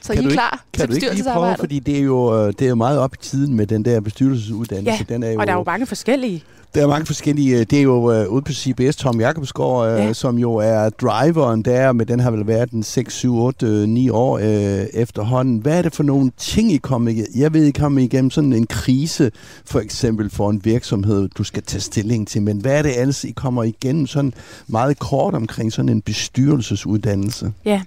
[0.00, 2.50] Så kan I er klar kan til du ikke lige prøve, fordi det er, jo,
[2.50, 5.06] det er meget op i tiden med den der bestyrelsesuddannelse.
[5.08, 6.44] Ja, den er jo, og der er jo mange forskellige.
[6.74, 7.64] Der er mange forskellige.
[7.64, 10.12] Det er jo uh, ude på CBS, Tom Jakobsgaard, uh, ja.
[10.12, 14.08] som jo er driveren der, men den har vel været den 6, 7, 8, 9
[14.08, 14.44] år uh,
[14.92, 15.58] efterhånden.
[15.58, 17.32] Hvad er det for nogle ting, I kommer igennem?
[17.34, 19.30] Jeg ved, I kommer igennem sådan en krise,
[19.64, 23.24] for eksempel for en virksomhed, du skal tage stilling til, men hvad er det ellers,
[23.24, 24.34] I kommer igennem sådan
[24.66, 27.52] meget kort omkring sådan en bestyrelsesuddannelse?
[27.64, 27.82] Ja,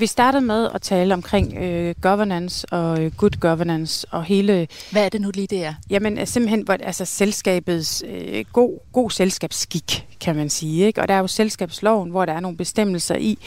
[0.00, 4.68] vi startede med at tale omkring øh, governance og øh, good governance og hele...
[4.92, 5.74] Hvad er det nu lige, det er?
[5.90, 10.86] Jamen simpelthen hvor, altså, selskabets øh, god, god selskabsskik, kan man sige.
[10.86, 11.00] Ikke?
[11.02, 13.38] Og der er jo selskabsloven, hvor der er nogle bestemmelser i,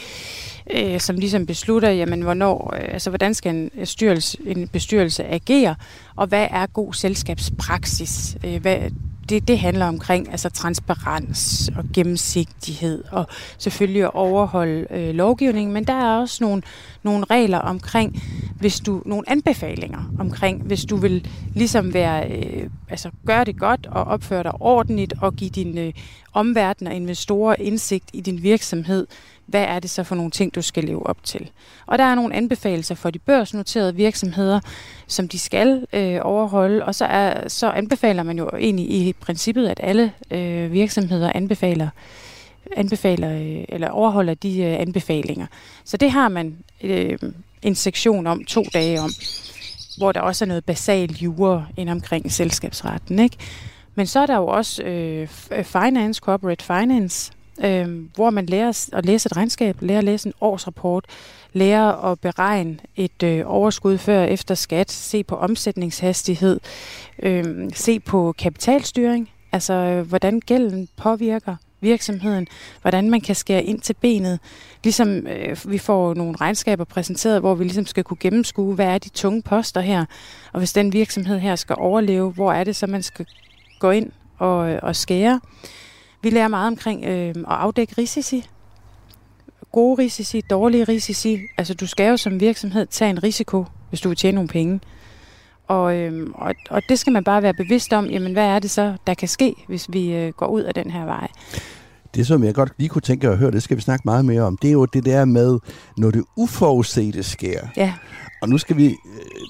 [0.70, 5.74] øh, som ligesom beslutter, jamen, hvornår, øh, altså, hvordan skal en, styrelse, en bestyrelse agere,
[6.16, 8.36] og hvad er god selskabspraksis?
[8.44, 8.78] Øh, hvad,
[9.28, 13.26] det, det handler omkring altså transparens og gennemsigtighed og
[13.58, 16.62] selvfølgelig at overholde øh, lovgivningen, men der er også nogle,
[17.02, 18.22] nogle regler omkring,
[18.58, 23.86] hvis du nogle anbefalinger omkring, hvis du vil ligesom være, øh, altså gøre det godt
[23.86, 25.92] og opføre dig ordentligt og give din øh,
[26.32, 29.06] omverden og investorer indsigt i din virksomhed,
[29.46, 31.50] hvad er det så for nogle ting, du skal leve op til.
[31.86, 34.60] Og der er nogle anbefalinger for de børsnoterede virksomheder,
[35.06, 39.66] som de skal øh, overholde, og så, er, så anbefaler man jo egentlig i princippet,
[39.68, 41.88] at alle øh, virksomheder anbefaler
[42.76, 45.46] anbefaler øh, eller overholder de øh, anbefalinger.
[45.84, 47.18] Så det har man øh,
[47.62, 49.10] en sektion om to dage om,
[49.98, 53.18] hvor der også er noget basal jure ind omkring selskabsretten.
[53.18, 53.36] Ikke?
[53.94, 55.28] Men så er der jo også øh,
[55.64, 57.32] finance, corporate finance,
[57.64, 61.04] øh, hvor man lærer at læse et regnskab, lærer at læse en årsrapport,
[61.52, 66.60] lærer at beregne et øh, overskud før og efter skat, se på omsætningshastighed,
[67.22, 72.46] øh, se på kapitalstyring, altså øh, hvordan gælden påvirker virksomheden,
[72.82, 74.38] hvordan man kan skære ind til benet.
[74.84, 78.98] Ligesom øh, vi får nogle regnskaber præsenteret, hvor vi ligesom skal kunne gennemskue, hvad er
[78.98, 80.04] de tunge poster her,
[80.52, 83.26] og hvis den virksomhed her skal overleve, hvor er det så, man skal
[83.78, 85.40] gå ind og, øh, og skære.
[86.24, 88.46] Vi lærer meget omkring øh, at afdække risici.
[89.72, 91.40] Gode risici, dårlige risici.
[91.58, 94.80] Altså du skal jo som virksomhed tage en risiko, hvis du vil tjene nogle penge.
[95.68, 98.70] Og, øh, og, og det skal man bare være bevidst om, jamen hvad er det
[98.70, 101.28] så, der kan ske, hvis vi øh, går ud af den her vej.
[102.14, 104.42] Det, som jeg godt lige kunne tænke at høre, det skal vi snakke meget mere
[104.42, 105.58] om, det er jo det der med,
[105.96, 107.60] når det uforudsete sker.
[107.76, 107.94] Ja.
[108.44, 108.96] Og nu skal vi,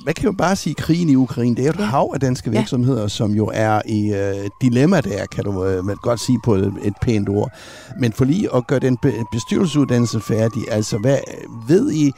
[0.03, 1.85] hvad kan jo bare sige, krigen i Ukraine, det er jo et ja.
[1.85, 3.09] hav af danske virksomheder, ja.
[3.09, 6.93] som jo er i uh, dilemma der, kan du uh, godt sige på et, et
[7.03, 7.51] pænt ord.
[8.01, 8.99] Men for lige at gøre den
[9.33, 11.19] bestyrelsesuddannelse færdig, altså hvad
[11.69, 12.13] ved I,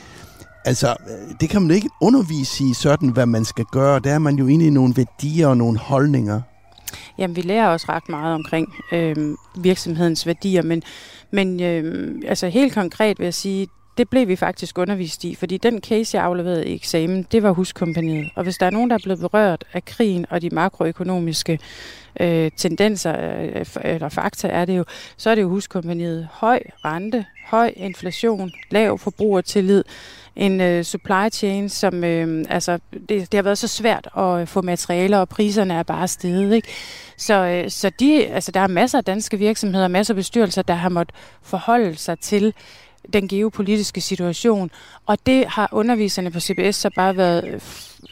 [0.64, 0.96] Altså,
[1.40, 3.98] det kan man ikke undervise i sådan, hvad man skal gøre.
[3.98, 6.40] Der er man jo inde i nogle værdier og nogle holdninger.
[7.18, 9.16] Jamen, vi lærer også ret meget omkring øh,
[9.56, 10.82] virksomhedens værdier, men,
[11.30, 13.66] men øh, altså helt konkret vil jeg sige,
[13.98, 17.50] det blev vi faktisk undervist i, fordi den case, jeg afleverede i eksamen, det var
[17.50, 18.30] huskompaniet.
[18.34, 21.58] Og hvis der er nogen, der er blevet berørt af krigen og de makroøkonomiske
[22.20, 24.84] øh, tendenser øh, eller fakta, er det jo,
[25.16, 26.28] så er det jo huskompaniet.
[26.32, 29.84] Høj rente, høj inflation, lav forbrugertillid,
[30.36, 34.46] en øh, supply chain, som øh, altså, det, det har været så svært at øh,
[34.46, 36.54] få materialer, og priserne er bare steget.
[36.54, 36.68] Ikke?
[37.16, 40.74] Så, øh, så de, altså, der er masser af danske virksomheder, masser af bestyrelser, der
[40.74, 42.54] har måttet forholde sig til
[43.12, 44.70] den geopolitiske situation.
[45.06, 47.60] Og det har underviserne på CBS så bare været øh,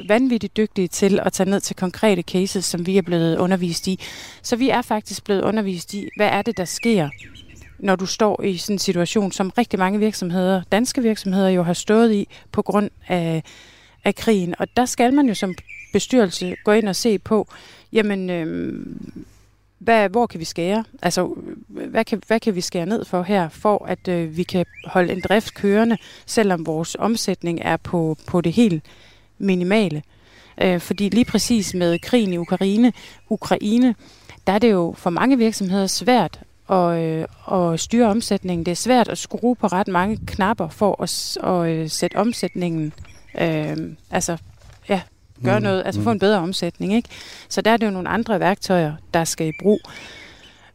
[0.08, 4.00] vanvittigt dygtige til at tage ned til konkrete cases, som vi er blevet undervist i.
[4.42, 7.08] Så vi er faktisk blevet undervist i, hvad er det, der sker,
[7.78, 11.72] når du står i sådan en situation, som rigtig mange virksomheder, danske virksomheder jo har
[11.72, 13.42] stået i på grund af,
[14.04, 14.54] af krigen.
[14.58, 15.54] Og der skal man jo som
[15.92, 17.48] bestyrelse gå ind og se på,
[17.92, 18.86] jamen, øh,
[19.84, 20.84] hvad, hvor kan vi skære?
[21.02, 21.34] Altså,
[21.68, 25.12] hvad kan, hvad kan vi skære ned for her, for at øh, vi kan holde
[25.12, 28.84] en drift kørende, selvom vores omsætning er på, på det helt
[29.38, 30.02] minimale?
[30.62, 32.92] Øh, fordi lige præcis med krigen i Ukraine,
[33.28, 33.94] Ukraine,
[34.46, 38.66] der er det jo for mange virksomheder svært at, øh, at styre omsætningen.
[38.66, 42.92] Det er svært at skrue på ret mange knapper for at, at, øh, sætte omsætningen,
[43.40, 43.76] øh,
[44.10, 44.36] altså
[45.44, 45.62] gøre mm.
[45.62, 46.04] noget, altså mm.
[46.04, 46.94] få en bedre omsætning.
[46.94, 47.08] Ikke?
[47.48, 49.80] Så der er det jo nogle andre værktøjer, der skal i brug.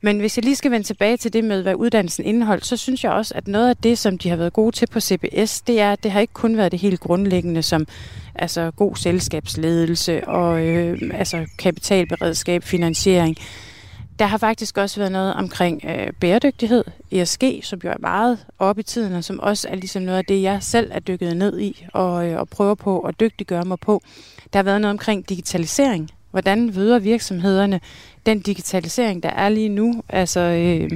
[0.02, 3.04] Men hvis jeg lige skal vende tilbage til det med, hvad uddannelsen indeholdt, så synes
[3.04, 5.80] jeg også, at noget af det, som de har været gode til på CBS, det
[5.80, 7.88] er, at det har ikke kun været det helt grundlæggende, som
[8.36, 13.38] altså god selskabsledelse og øh, altså kapitalberedskab, finansiering.
[14.20, 18.80] Der har faktisk også været noget omkring øh, bæredygtighed, ESG, som jo er meget op
[18.80, 21.60] i tiden, og som også er ligesom noget af det, jeg selv er dykket ned
[21.60, 24.02] i og, øh, og prøver på at dygtiggøre mig på.
[24.54, 26.10] Der har været noget omkring digitalisering.
[26.32, 27.80] Hvordan møder virksomhederne
[28.26, 30.04] den digitalisering, der er lige nu?
[30.10, 30.92] Altså øh,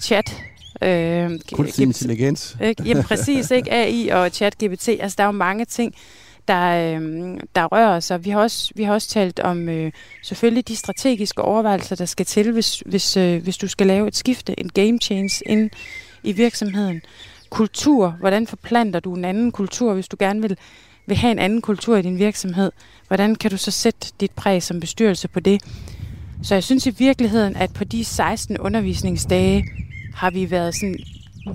[0.00, 0.42] chat,
[0.82, 2.56] Øh, Kunstig intelligens.
[2.62, 2.82] Ikke?
[2.82, 3.72] Jamen præcis, ikke?
[3.72, 4.88] AI og chat-GPT.
[4.88, 5.94] Altså der er jo mange ting,
[6.48, 8.24] der, øh, der rører sig.
[8.24, 12.26] Vi har også, vi har også talt om øh, selvfølgelig de strategiske overvejelser, der skal
[12.26, 15.70] til, hvis, hvis, øh, hvis du skal lave et skifte, en game change ind
[16.22, 17.02] i virksomheden.
[17.50, 20.56] Kultur, hvordan forplanter du en anden kultur, hvis du gerne vil,
[21.06, 22.72] vil have en anden kultur i din virksomhed?
[23.08, 25.62] Hvordan kan du så sætte dit præg som bestyrelse på det?
[26.42, 29.64] Så jeg synes i virkeligheden, at på de 16 undervisningsdage
[30.14, 30.98] har vi været sådan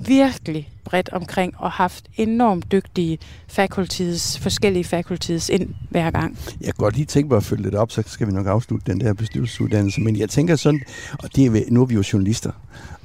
[0.00, 6.38] virkelig bredt omkring og haft enormt dygtige faculties, forskellige faculties ind hver gang.
[6.60, 8.92] Jeg kan godt lige tænke mig at følge lidt op, så skal vi nok afslutte
[8.92, 10.00] den der bestyrelsesuddannelse.
[10.00, 10.80] Men jeg tænker sådan,
[11.18, 12.50] og det er, nu er vi jo journalister,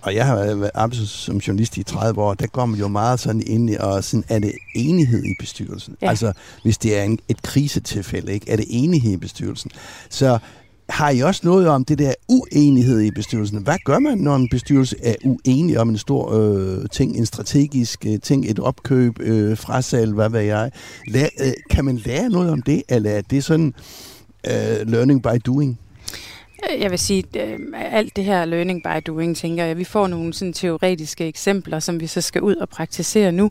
[0.02, 3.19] og jeg har været arbejdet som journalist i 30 år, der går man jo meget
[3.19, 5.95] sådan ind i, og sådan, er det enighed i bestyrelsen?
[6.02, 6.10] Ja.
[6.10, 8.52] Altså, hvis det er en, et krisetilfælde, ikke?
[8.52, 9.71] er det enighed i bestyrelsen?
[10.10, 10.39] Så
[10.89, 13.63] har I også noget om det der uenighed i bestyrelsen?
[13.63, 18.06] Hvad gør man, når en bestyrelse er uenig om en stor øh, ting, en strategisk
[18.06, 20.71] øh, ting, et opkøb, øh, frasal, hvad ved jeg?
[21.08, 23.73] Lær, øh, kan man lære noget om det, eller er det sådan
[24.47, 25.80] øh, learning by doing?
[26.63, 30.08] Øh, jeg vil sige, at alt det her learning by doing, tænker jeg, vi får
[30.08, 33.50] nogle sådan teoretiske eksempler, som vi så skal ud og praktisere nu.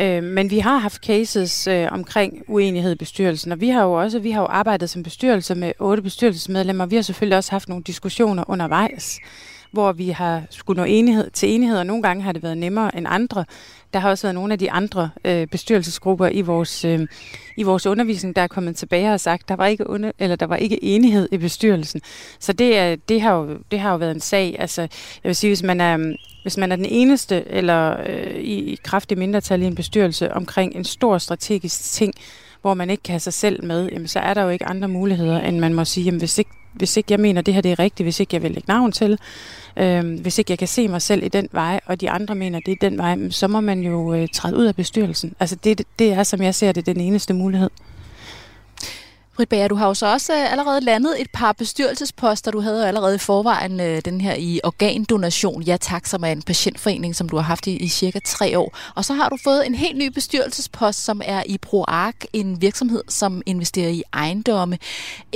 [0.00, 3.92] Øh, men vi har haft cases øh, omkring uenighed i bestyrelsen, og vi har jo
[3.92, 6.86] også vi har jo arbejdet som bestyrelse med otte bestyrelsesmedlemmer.
[6.86, 9.18] Vi har selvfølgelig også haft nogle diskussioner undervejs,
[9.72, 12.96] hvor vi har skulle nå enighed til enighed, og nogle gange har det været nemmere
[12.96, 13.44] end andre.
[13.92, 17.06] Der har også været nogle af de andre øh, bestyrelsesgrupper i vores, øh,
[17.56, 20.46] i vores undervisning, der er kommet tilbage og sagt, der var ikke under, eller der
[20.46, 22.00] var ikke enighed i bestyrelsen.
[22.38, 24.56] Så det, er, det, har jo, det har jo været en sag.
[24.58, 24.88] Altså, jeg
[25.28, 29.18] vil sige, hvis man er, hvis man er den eneste eller øh, i, i kraftig
[29.18, 32.14] mindretal i en bestyrelse omkring en stor strategisk ting,
[32.62, 34.88] hvor man ikke kan have sig selv med, jamen, så er der jo ikke andre
[34.88, 37.60] muligheder, end man må sige, jamen, hvis ikke hvis ikke jeg mener, at det her
[37.60, 39.18] det er rigtigt, hvis ikke jeg vil lægge navn til,
[39.76, 42.58] øh, hvis ikke jeg kan se mig selv i den vej, og de andre mener,
[42.58, 45.34] at det er den vej, så må man jo øh, træde ud af bestyrelsen.
[45.40, 47.70] Altså det, det er, som jeg ser det, den eneste mulighed.
[49.40, 52.50] Britt Bager, du har jo så også øh, allerede landet et par bestyrelsesposter.
[52.50, 56.28] Du havde jo allerede i forvejen øh, den her i organdonation, ja tak, som er
[56.28, 58.76] en patientforening, som du har haft i, i cirka tre år.
[58.94, 63.02] Og så har du fået en helt ny bestyrelsespost, som er i ProArk, en virksomhed,
[63.08, 64.78] som investerer i ejendomme.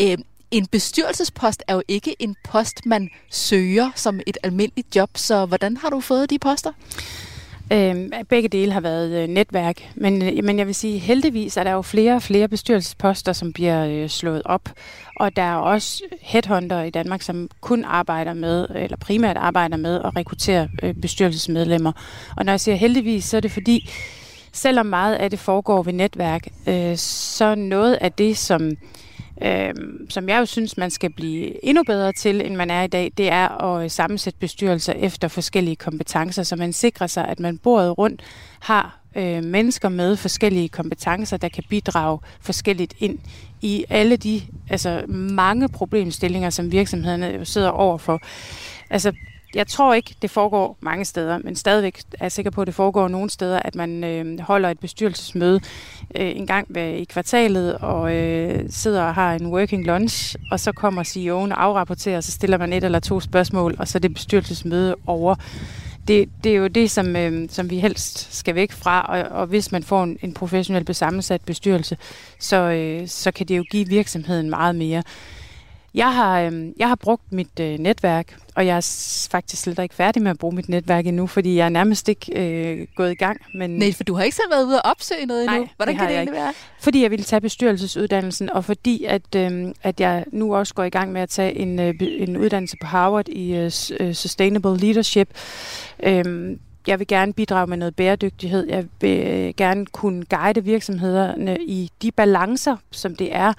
[0.01, 0.18] Øh,
[0.51, 5.77] en bestyrelsespost er jo ikke en post, man søger som et almindeligt job, så hvordan
[5.77, 6.73] har du fået de poster?
[7.73, 11.65] Øhm, begge dele har været øh, netværk, men, øh, men jeg vil sige, heldigvis er
[11.65, 14.69] der jo flere og flere bestyrelsesposter, som bliver øh, slået op,
[15.17, 20.01] og der er også headhunter i Danmark, som kun arbejder med, eller primært arbejder med
[20.05, 21.93] at rekruttere øh, bestyrelsesmedlemmer.
[22.37, 23.91] Og når jeg siger heldigvis, så er det fordi,
[24.53, 28.77] selvom meget af det foregår ved netværk, øh, så noget af det, som
[29.42, 29.75] øh,
[30.09, 33.12] som jeg jo synes, man skal blive endnu bedre til, end man er i dag,
[33.18, 37.59] det er at øh, sammensætte bestyrelser efter forskellige kompetencer, så man sikrer sig, at man
[37.59, 38.23] bordet rundt
[38.61, 43.18] har øh, mennesker med forskellige kompetencer, der kan bidrage forskelligt ind
[43.62, 48.20] i alle de altså mange problemstillinger, som virksomhederne jo sidder overfor.
[48.90, 49.12] Altså,
[49.55, 52.75] jeg tror ikke, det foregår mange steder, men stadigvæk er jeg sikker på, at det
[52.75, 55.61] foregår nogle steder, at man øh, holder et bestyrelsesmøde
[56.14, 60.61] øh, en gang ved, i kvartalet og øh, sidder og har en working lunch, og
[60.61, 63.99] så kommer CEO'en og afrapporterer, og så stiller man et eller to spørgsmål, og så
[63.99, 65.35] er det bestyrelsesmøde over
[66.09, 69.47] det, det er jo det, som, øh, som vi helst skal væk fra, og, og
[69.47, 71.97] hvis man får en, en professionel besammensat bestyrelse,
[72.38, 75.03] så, øh, så kan det jo give virksomheden meget mere.
[75.95, 79.95] Jeg har, øh, jeg har brugt mit øh, netværk, og jeg er faktisk slet ikke
[79.95, 83.15] færdig med at bruge mit netværk endnu, fordi jeg er nærmest ikke øh, gået i
[83.15, 83.41] gang.
[83.55, 83.71] Men...
[83.71, 85.69] Nej, for du har ikke selv været ude og opsøge noget Nej, endnu.
[85.77, 86.53] Hvordan det kan det egentlig være?
[86.81, 90.91] Fordi jeg ville tage bestyrelsesuddannelsen, og fordi at, øh, at jeg nu også går i
[90.91, 95.29] gang med at tage en, øh, en uddannelse på Harvard i øh, øh Sustainable Leadership.
[96.03, 98.67] Øh, jeg vil gerne bidrage med noget bæredygtighed.
[98.69, 103.53] Jeg vil gerne kunne guide virksomhederne i de balancer, som det er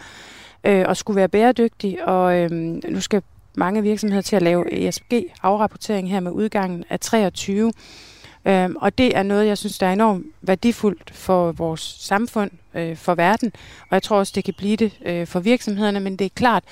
[0.66, 2.08] øh, og skulle være bæredygtig.
[2.08, 2.52] Og øh,
[2.90, 3.22] nu skal
[3.56, 7.72] mange virksomheder til at lave ESG-afrapportering her med udgangen af 23.
[8.48, 12.98] Øhm, og det er noget, jeg synes, der er enormt værdifuldt for vores samfund, øh,
[12.98, 13.52] for verden,
[13.82, 16.64] og jeg tror også, det kan blive det øh, for virksomhederne, men det er klart,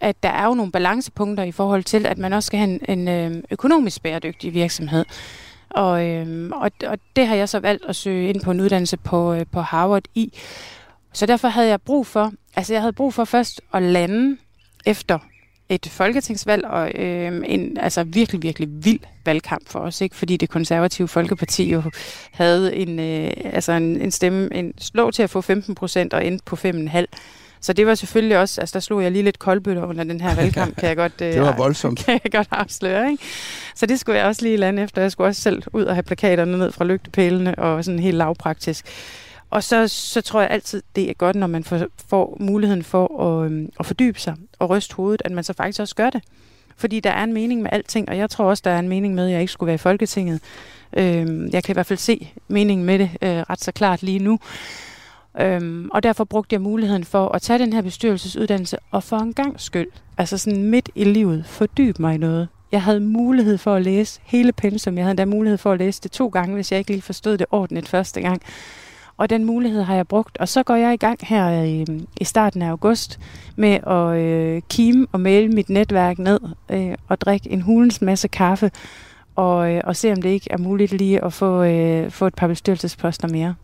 [0.00, 2.98] at der er jo nogle balancepunkter i forhold til, at man også skal have en,
[2.98, 5.04] en øh, økonomisk bæredygtig virksomhed.
[5.70, 8.96] Og, øh, og, og det har jeg så valgt at søge ind på en uddannelse
[8.96, 10.38] på, øh, på Harvard i.
[11.12, 14.36] Så derfor havde jeg brug for, altså jeg havde brug for først at lande
[14.86, 15.18] efter
[15.70, 20.16] et folketingsvalg og øh, en altså virkelig, virkelig vild valgkamp for os, ikke?
[20.16, 21.82] fordi det konservative Folkeparti jo
[22.32, 26.26] havde en, øh, altså en, en stemme, en slå til at få 15 procent og
[26.26, 27.04] endte på 5,5.
[27.60, 30.34] Så det var selvfølgelig også, altså der slog jeg lige lidt koldbøtter under den her
[30.40, 31.98] valgkamp, kan jeg godt, øh, det var voldsomt.
[32.04, 33.24] Kan jeg godt afsløre, ikke?
[33.74, 35.02] Så det skulle jeg også lige lande efter.
[35.02, 38.86] Jeg skulle også selv ud og have plakaterne ned fra lygtepælene og sådan helt lavpraktisk.
[39.50, 43.22] Og så, så tror jeg altid, det er godt, når man får, får muligheden for
[43.22, 46.22] at, øhm, at fordybe sig og ryste hovedet, at man så faktisk også gør det.
[46.76, 49.14] Fordi der er en mening med alting, og jeg tror også, der er en mening
[49.14, 50.40] med, at jeg ikke skulle være i Folketinget.
[50.96, 54.18] Øhm, jeg kan i hvert fald se meningen med det øh, ret så klart lige
[54.18, 54.38] nu.
[55.40, 59.34] Øhm, og derfor brugte jeg muligheden for at tage den her bestyrelsesuddannelse, og for en
[59.34, 62.48] gang skyld, altså sådan midt i livet, fordybe mig i noget.
[62.72, 64.96] Jeg havde mulighed for at læse hele pensum.
[64.96, 67.38] Jeg havde endda mulighed for at læse det to gange, hvis jeg ikke lige forstod
[67.38, 68.42] det ordentligt første gang
[69.20, 70.38] og den mulighed har jeg brugt.
[70.38, 71.86] Og så går jeg i gang her i,
[72.20, 73.20] i starten af august
[73.56, 78.28] med at øh, kime og male mit netværk ned øh, og drikke en hulens masse
[78.28, 78.70] kaffe
[79.40, 82.34] og, øh, og se om det ikke er muligt lige at få, øh, få et
[82.34, 83.54] par bestyrelsesposter mere.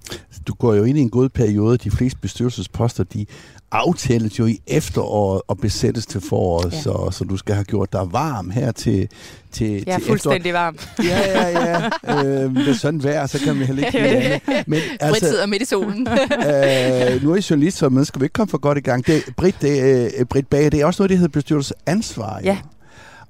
[0.48, 1.78] Du går jo ind i en god periode.
[1.78, 3.26] De fleste bestyrelsesposter, de
[3.72, 6.80] aftales jo i efteråret og besættes til foråret, ja.
[6.80, 9.08] så, så du skal have gjort dig varm her til,
[9.52, 10.78] til, Jeg er til fuldstændig varm.
[11.04, 12.24] Ja, ja, ja.
[12.24, 15.64] Øh, med sådan vejr, så kan man heller ikke lide Men altså, sidder midt i
[15.64, 16.08] solen.
[16.50, 19.06] øh, nu er I journalist, så man skal vi ikke komme for godt i gang.
[19.06, 22.40] Det, Britt, det, uh, Britt Bager, det er også noget, der hedder bestyrelsesansvar.
[22.44, 22.58] Ja.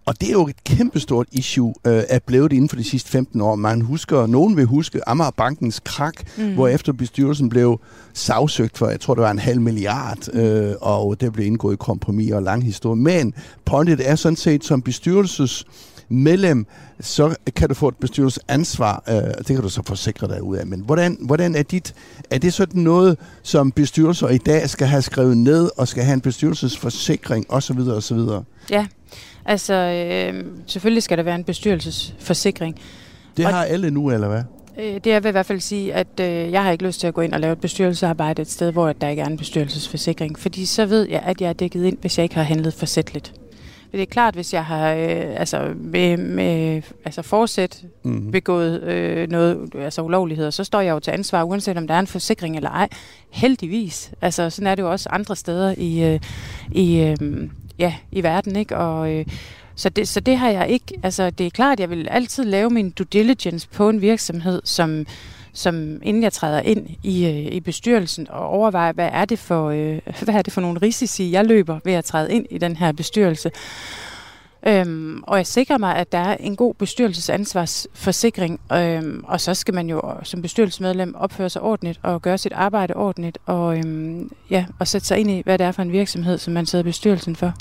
[0.06, 3.40] Og det er jo et kæmpestort issue, øh, er blevet inden for de sidste 15
[3.40, 3.54] år.
[3.54, 6.54] Man husker, nogen vil huske Amager Bankens krak, mm.
[6.54, 7.80] hvor efter bestyrelsen blev
[8.14, 11.76] sagsøgt for, jeg tror det var en halv milliard, øh, og det blev indgået i
[11.76, 12.96] kompromis og lang historie.
[12.96, 15.64] Men pointet er sådan set, som bestyrelses
[16.08, 16.66] medlem,
[17.00, 19.02] så kan du få et bestyrelsesansvar.
[19.08, 20.66] Øh, det kan du så forsikre dig ud af.
[20.66, 21.94] Men hvordan, hvordan er dit...
[22.30, 26.14] Er det sådan noget, som bestyrelser i dag skal have skrevet ned, og skal have
[26.14, 27.78] en bestyrelsesforsikring osv.
[27.78, 28.18] osv.?
[28.70, 28.86] Ja,
[29.46, 32.80] Altså, øh, selvfølgelig skal der være en bestyrelsesforsikring.
[33.36, 34.42] Det har og, alle nu, eller hvad?
[34.78, 37.06] Øh, det jeg vil i hvert fald sige, at øh, jeg har ikke lyst til
[37.06, 40.38] at gå ind og lave et bestyrelsesarbejde et sted, hvor der ikke er en bestyrelsesforsikring.
[40.38, 43.34] Fordi så ved jeg, at jeg er dækket ind, hvis jeg ikke har handlet forsætteligt.
[43.92, 48.30] Det er klart, hvis jeg har øh, altså med, med altså forsæt mm.
[48.30, 51.98] begået øh, noget altså ulovligheder, så står jeg jo til ansvar, uanset om der er
[51.98, 52.88] en forsikring eller ej.
[53.30, 54.12] Heldigvis.
[54.20, 56.20] Altså sådan er det jo også andre steder i, øh,
[56.72, 57.16] i, øh,
[57.78, 58.76] ja, i verden, ikke?
[58.76, 59.26] Og, øh,
[59.74, 62.70] så, det, så det har jeg ikke, altså det er klart, jeg vil altid lave
[62.70, 65.06] min due diligence på en virksomhed, som,
[65.52, 69.70] som inden jeg træder ind i, øh, i bestyrelsen og overvejer, hvad er, det for,
[69.70, 72.76] øh, hvad er det for nogle risici, jeg løber ved at træde ind i den
[72.76, 73.50] her bestyrelse.
[74.66, 79.74] Øhm, og jeg sikrer mig, at der er en god bestyrelsesansvarsforsikring, øhm, og så skal
[79.74, 84.66] man jo som bestyrelsesmedlem opføre sig ordentligt og gøre sit arbejde ordentligt, og, øhm, ja,
[84.78, 86.88] og sætte sig ind i, hvad det er for en virksomhed, som man sidder i
[86.88, 87.52] bestyrelsen for.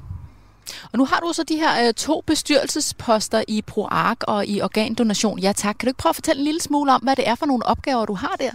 [0.91, 5.39] Og nu har du så de her øh, to bestyrelsesposter i ProArk og i organdonation.
[5.39, 5.75] Ja tak.
[5.79, 7.65] Kan du ikke prøve at fortælle en lille smule om, hvad det er for nogle
[7.65, 8.51] opgaver, du har der?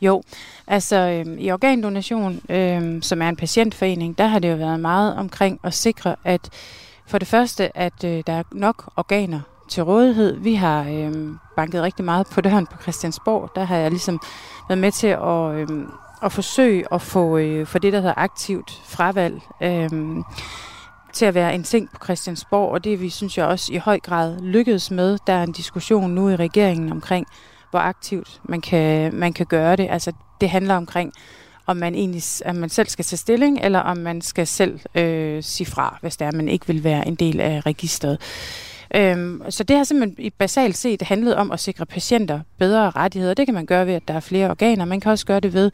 [0.00, 0.22] Jo,
[0.66, 5.16] altså øh, i organdonation, øh, som er en patientforening, der har det jo været meget
[5.16, 6.50] omkring at sikre, at
[7.08, 10.36] for det første, at øh, der er nok organer til rådighed.
[10.36, 13.50] Vi har øh, banket rigtig meget på døren på Christiansborg.
[13.54, 14.20] Der har jeg ligesom
[14.68, 15.88] været med til at, øh,
[16.22, 19.88] at forsøge at få, øh, for det, der hedder aktivt fravalg, øh,
[21.12, 24.00] til at være en ting på Christiansborg, og det vi synes jeg også i høj
[24.00, 25.18] grad lykkedes med.
[25.26, 27.26] Der er en diskussion nu i regeringen omkring,
[27.70, 29.86] hvor aktivt man kan, man kan gøre det.
[29.90, 31.12] Altså det handler omkring,
[31.68, 35.42] om man egentlig om man selv skal tage stilling, eller om man skal selv øh,
[35.42, 38.18] sige fra, hvis det er, at man ikke vil være en del af registret.
[38.94, 43.34] Øhm, så det har simpelthen basalt set handlet om at sikre patienter bedre rettigheder.
[43.34, 44.84] Det kan man gøre ved, at der er flere organer.
[44.84, 45.70] Man kan også gøre det ved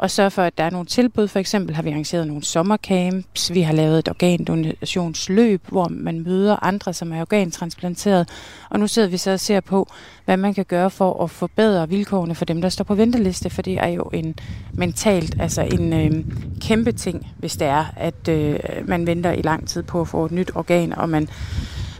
[0.00, 1.28] og sørge for, at der er nogle tilbud.
[1.28, 3.54] For eksempel har vi arrangeret nogle sommercamps.
[3.54, 8.28] Vi har lavet et organdonationsløb, hvor man møder andre, som er organtransplanteret.
[8.70, 9.88] Og nu sidder vi så og ser på,
[10.24, 13.50] hvad man kan gøre for at forbedre vilkårene for dem, der står på venteliste.
[13.50, 14.34] For det er jo en
[14.72, 16.24] mentalt, altså en øh,
[16.60, 20.24] kæmpe ting, hvis det er, at øh, man venter i lang tid på at få
[20.24, 21.28] et nyt organ, og man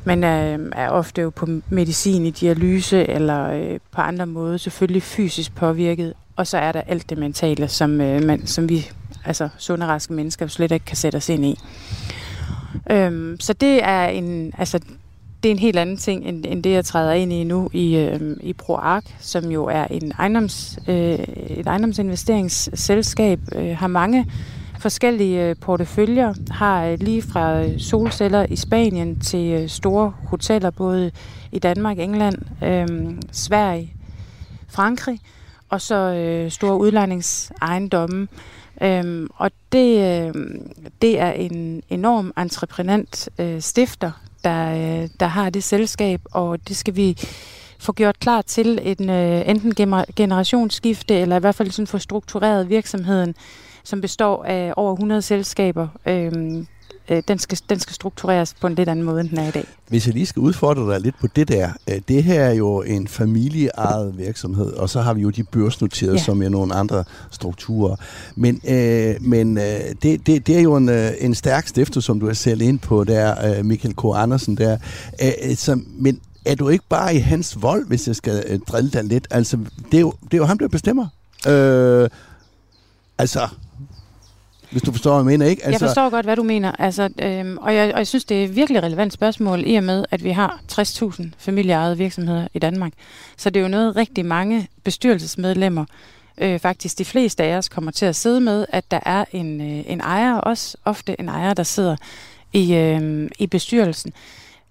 [0.04, 5.02] man er, er ofte jo på medicin i dialyse eller øh, på andre måder selvfølgelig
[5.02, 6.14] fysisk påvirket.
[6.40, 8.90] Og så er der alt det mentale, som, øh, man, som vi,
[9.24, 11.58] altså sunde raske mennesker, slet ikke kan sætte os ind i.
[12.90, 14.78] Øhm, så det er en, altså,
[15.42, 17.96] det er en helt anden ting, end, end det, jeg træder ind i nu i,
[17.96, 24.26] øh, i ProArk, som jo er en ejendoms, øh, et ejendomsinvesteringsselskab, øh, har mange
[24.78, 30.70] forskellige øh, porteføljer, har øh, lige fra øh, solceller i Spanien til øh, store hoteller,
[30.70, 31.10] både
[31.52, 33.94] i Danmark, England, øh, Sverige,
[34.68, 35.20] Frankrig,
[35.70, 38.28] og så øh, store udlejningsejendomme.
[38.82, 40.34] Øhm, og det, øh,
[41.02, 44.10] det er en enorm entreprenant øh, stifter,
[44.44, 47.18] der, øh, der har det selskab, og det skal vi
[47.78, 49.74] få gjort klar til en øh, enten
[50.16, 53.34] generationsskifte, eller i hvert fald sådan få struktureret virksomheden
[53.84, 55.88] som består af over 100 selskaber.
[56.06, 56.64] Øh,
[57.08, 59.50] øh, den, skal, den skal struktureres på en lidt anden måde, end den er i
[59.50, 59.64] dag.
[59.88, 61.72] Hvis jeg lige skal udfordre dig lidt på det der.
[61.90, 66.16] Øh, det her er jo en familieejet virksomhed, og så har vi jo de børsnoterede,
[66.16, 66.22] ja.
[66.22, 67.96] som er nogle andre strukturer.
[68.36, 69.64] Men, øh, men øh,
[70.02, 72.78] det, det, det er jo en, øh, en stærk stifter, som du er selv ind
[72.78, 74.02] på der, øh, Michael K.
[74.14, 74.78] Andersen der.
[75.22, 78.90] Øh, som, men er du ikke bare i hans vold, hvis jeg skal øh, drille
[78.90, 79.28] dig lidt?
[79.30, 79.58] Altså,
[79.92, 81.06] det er jo, det er jo ham, der bestemmer.
[81.48, 82.08] Øh,
[83.18, 83.48] altså,
[84.70, 85.64] hvis du forstår, hvad jeg mener, ikke?
[85.64, 85.84] Altså...
[85.84, 86.72] Jeg forstår godt, hvad du mener.
[86.78, 89.84] Altså, øhm, og, jeg, og jeg synes, det er et virkelig relevant spørgsmål, i og
[89.84, 92.92] med, at vi har 60.000 familieejede virksomheder i Danmark.
[93.36, 95.84] Så det er jo noget, rigtig mange bestyrelsesmedlemmer,
[96.38, 99.60] øh, faktisk de fleste af os, kommer til at sidde med, at der er en,
[99.60, 101.96] øh, en ejer, også ofte en ejer, der sidder
[102.52, 104.12] i, øh, i bestyrelsen.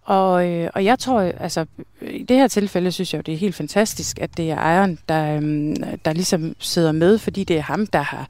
[0.06, 1.66] Og, øh, og jeg tror, altså
[2.02, 5.36] i det her tilfælde synes jeg det er helt fantastisk, at det er ejeren, der,
[5.36, 5.76] øh,
[6.06, 8.28] der ligesom sidder med, fordi det er ham, der har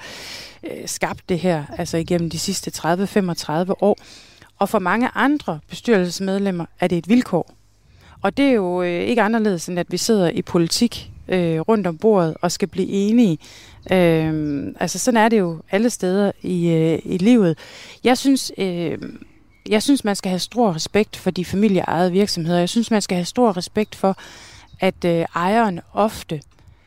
[0.64, 3.98] øh, skabt det her, altså igennem de sidste 30-35 år.
[4.60, 7.54] Og for mange andre bestyrelsesmedlemmer er det et vilkår.
[8.22, 11.88] Og det er jo øh, ikke anderledes, end at vi sidder i politik øh, rundt
[11.88, 13.38] om bordet og skal blive enige.
[13.92, 17.58] Øh, altså sådan er det jo alle steder i, øh, i livet.
[18.04, 18.98] Jeg synes, øh,
[19.70, 22.60] jeg synes, man skal have stor respekt for de familieejede virksomheder.
[22.60, 24.18] Jeg synes, man skal have stor respekt for,
[24.80, 26.42] at øh, ejeren ofte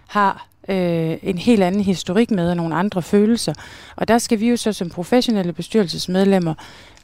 [0.09, 3.55] har øh, en helt anden historik med og nogle andre følelser.
[3.97, 6.55] Og der skal vi jo så som professionelle bestyrelsesmedlemmer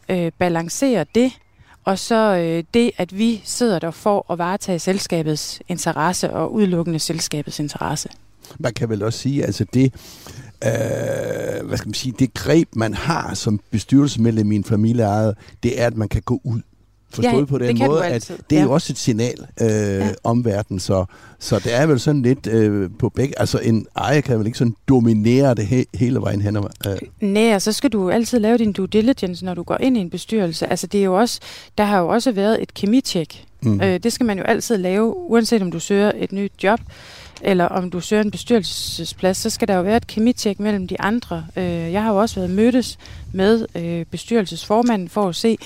[0.09, 1.33] øh, balancere det,
[1.85, 6.99] og så øh, det, at vi sidder der for at varetage selskabets interesse og udelukkende
[6.99, 8.09] selskabets interesse.
[8.59, 9.95] Man kan vel også sige, altså det,
[10.65, 15.81] øh, hvad skal man sige, det greb, man har som bestyrelsesmedlem i en familieejet, det
[15.81, 16.61] er, at man kan gå ud
[17.11, 20.11] Forstået ja, på den måde, at det er jo også et signal øh, ja.
[20.25, 21.05] om verden, så,
[21.39, 24.59] så det er vel sådan lidt øh, på begge, altså en ejer kan vel ikke
[24.59, 26.57] sådan dominere det he, hele vejen hen.
[26.57, 26.97] Øh.
[27.21, 30.11] Nej, så skal du altid lave din due diligence, når du går ind i en
[30.11, 30.67] bestyrelse.
[30.67, 31.41] Altså det er jo også,
[31.79, 33.45] der har jo også været et kemitjek.
[33.61, 33.81] Mm.
[33.81, 36.81] Øh, det skal man jo altid lave, uanset om du søger et nyt job,
[37.41, 41.01] eller om du søger en bestyrelsesplads, så skal der jo være et kemitjek mellem de
[41.01, 41.47] andre.
[41.57, 42.99] Øh, jeg har jo også været mødtes
[43.33, 45.59] med øh, bestyrelsesformanden for at se,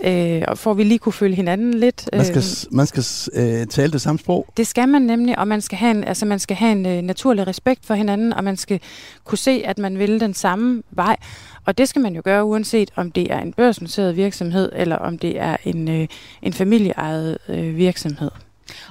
[0.00, 2.08] øh, og for at vi lige kunne følge hinanden lidt.
[2.12, 4.46] Man skal, øh, man skal øh, tale det samme sprog?
[4.56, 7.02] Det skal man nemlig, og man skal have en, altså man skal have en øh,
[7.02, 8.80] naturlig respekt for hinanden, og man skal
[9.24, 11.16] kunne se, at man vil den samme vej.
[11.66, 15.18] Og det skal man jo gøre, uanset om det er en børsnoteret virksomhed, eller om
[15.18, 16.08] det er en, øh,
[16.42, 18.30] en familieejet øh, virksomhed.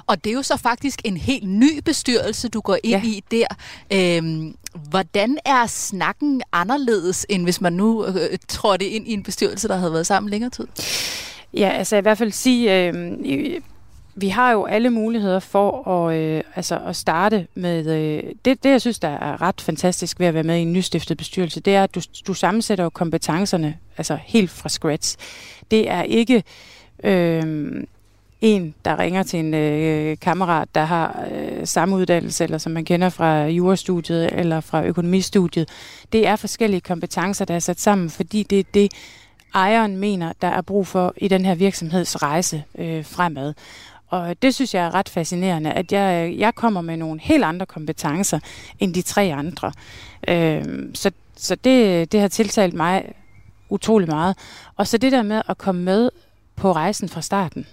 [0.07, 3.09] Og det er jo så faktisk en helt ny bestyrelse, du går ind ja.
[3.09, 3.45] i der.
[3.93, 4.55] Øhm,
[4.89, 9.75] hvordan er snakken anderledes, end hvis man nu øh, trådte ind i en bestyrelse, der
[9.75, 10.67] havde været sammen længere tid?
[11.53, 13.11] Ja, altså i hvert fald sige, øh,
[14.15, 17.87] vi har jo alle muligheder for at, øh, altså at starte med...
[17.87, 20.73] Øh, det, det, jeg synes, der er ret fantastisk ved at være med i en
[20.73, 25.17] nystiftet bestyrelse, det er, at du, du sammensætter jo kompetencerne altså helt fra scratch.
[25.71, 26.43] Det er ikke
[27.03, 27.73] øh,
[28.41, 32.85] en, der ringer til en øh, kammerat, der har øh, samme uddannelse, eller som man
[32.85, 35.69] kender fra jurastudiet eller fra økonomistudiet.
[36.13, 38.91] Det er forskellige kompetencer, der er sat sammen, fordi det er det,
[39.55, 43.53] ejeren mener, der er brug for i den her virksomheds rejse øh, fremad.
[44.07, 47.65] Og det synes jeg er ret fascinerende, at jeg, jeg kommer med nogle helt andre
[47.65, 48.39] kompetencer
[48.79, 49.71] end de tre andre.
[50.27, 51.11] Øh, så
[51.41, 53.13] så det, det har tiltalt mig
[53.69, 54.37] utrolig meget.
[54.75, 56.09] Og så det der med at komme med
[56.55, 57.67] på rejsen fra starten.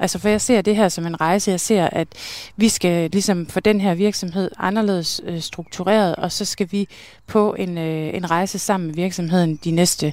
[0.00, 1.50] Altså for jeg ser det her som en rejse.
[1.50, 2.08] Jeg ser, at
[2.56, 6.88] vi skal ligesom få den her virksomhed anderledes øh, struktureret, og så skal vi
[7.26, 10.12] på en, øh, en rejse sammen med virksomheden de næste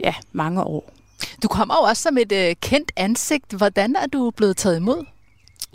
[0.00, 0.92] ja, mange år.
[1.42, 3.52] Du kommer jo også som et øh, kendt ansigt.
[3.52, 5.04] Hvordan er du blevet taget imod?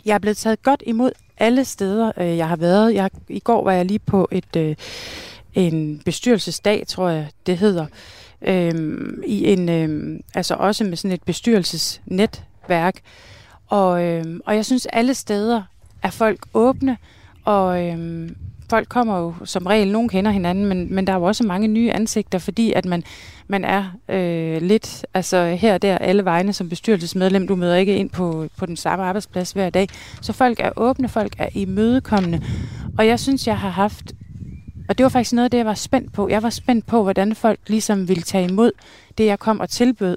[0.04, 2.94] Jeg er blevet taget godt imod alle steder, øh, jeg har været.
[2.94, 4.76] Jeg, I går var jeg lige på et øh,
[5.54, 7.86] en bestyrelsesdag, tror jeg det hedder,
[8.42, 11.22] øhm, i en, øhm, altså også med sådan et
[12.68, 12.94] værk.
[13.66, 15.62] Og, øhm, og jeg synes, alle steder
[16.02, 16.96] er folk åbne,
[17.44, 18.36] og øhm,
[18.70, 21.68] folk kommer jo som regel, nogen kender hinanden, men, men der er jo også mange
[21.68, 23.02] nye ansigter, fordi at man,
[23.48, 27.96] man er øh, lidt, altså her og der alle vegne som bestyrelsesmedlem, du møder ikke
[27.96, 29.88] ind på, på den samme arbejdsplads hver dag.
[30.20, 32.42] Så folk er åbne, folk er imødekommende,
[32.98, 34.12] og jeg synes, jeg har haft
[34.88, 36.28] og det var faktisk noget af det, jeg var spændt på.
[36.28, 38.72] Jeg var spændt på, hvordan folk ligesom ville tage imod
[39.18, 40.16] det, jeg kom og tilbød.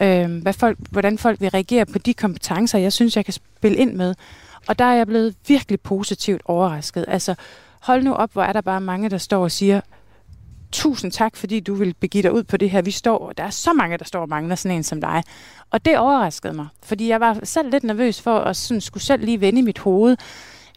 [0.00, 3.76] Øh, hvad folk, hvordan folk vil reagere på de kompetencer, jeg synes, jeg kan spille
[3.76, 4.14] ind med.
[4.68, 7.04] Og der er jeg blevet virkelig positivt overrasket.
[7.08, 7.34] Altså,
[7.80, 9.80] hold nu op, hvor er der bare mange, der står og siger,
[10.72, 12.82] tusind tak, fordi du vil begive dig ud på det her.
[12.82, 15.22] Vi står, der er så mange, der står og mangler sådan en som dig.
[15.70, 19.24] Og det overraskede mig, fordi jeg var selv lidt nervøs for at sådan, skulle selv
[19.24, 20.16] lige vende i mit hoved.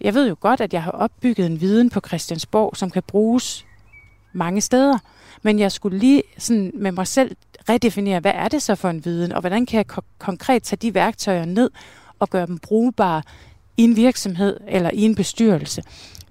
[0.01, 3.65] Jeg ved jo godt, at jeg har opbygget en viden på Christiansborg, som kan bruges
[4.33, 4.97] mange steder.
[5.41, 7.35] Men jeg skulle lige sådan med mig selv
[7.69, 10.77] redefinere, hvad er det så for en viden, og hvordan kan jeg ko- konkret tage
[10.77, 11.69] de værktøjer ned
[12.19, 13.21] og gøre dem brugbare
[13.77, 15.83] i en virksomhed eller i en bestyrelse.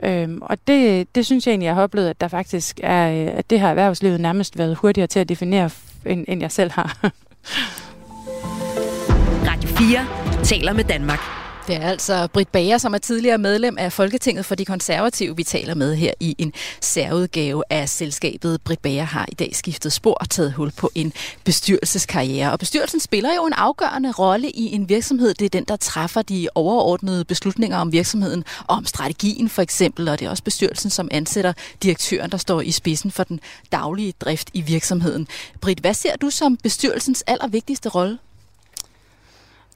[0.02, 3.38] Øhm, og det, det synes jeg egentlig, jeg har oplevet, at der faktisk er, øh,
[3.38, 5.70] at det har erhvervslivet nærmest været hurtigere til at definere,
[6.06, 7.10] end, end jeg selv har.
[9.50, 11.47] Radio 4 taler med Danmark.
[11.68, 15.44] Det er altså Britt Bager, som er tidligere medlem af Folketinget for de konservative, vi
[15.44, 18.60] taler med her i en særudgave af selskabet.
[18.64, 21.12] Britt Bager har i dag skiftet spor og taget hul på en
[21.44, 22.52] bestyrelseskarriere.
[22.52, 25.34] Og bestyrelsen spiller jo en afgørende rolle i en virksomhed.
[25.34, 30.08] Det er den, der træffer de overordnede beslutninger om virksomheden og om strategien for eksempel.
[30.08, 31.52] Og det er også bestyrelsen, som ansætter
[31.82, 33.40] direktøren, der står i spidsen for den
[33.72, 35.28] daglige drift i virksomheden.
[35.60, 38.18] Britt, hvad ser du som bestyrelsens allervigtigste rolle?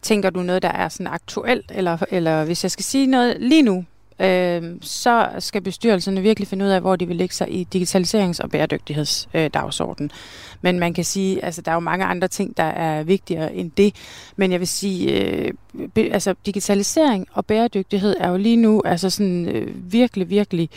[0.03, 3.63] Tænker du noget, der er sådan aktuelt, eller, eller hvis jeg skal sige noget lige
[3.63, 3.85] nu,
[4.19, 8.41] øh, så skal bestyrelserne virkelig finde ud af, hvor de vil lægge sig i digitaliserings-
[8.41, 10.11] og bæredygtighedsdagsordenen.
[10.15, 13.55] Øh, men man kan sige, altså der er jo mange andre ting, der er vigtigere
[13.55, 13.95] end det.
[14.37, 15.53] Men jeg vil sige, øh,
[15.95, 20.71] be, altså digitalisering og bæredygtighed er jo lige nu altså sådan øh, virkelig, virkelig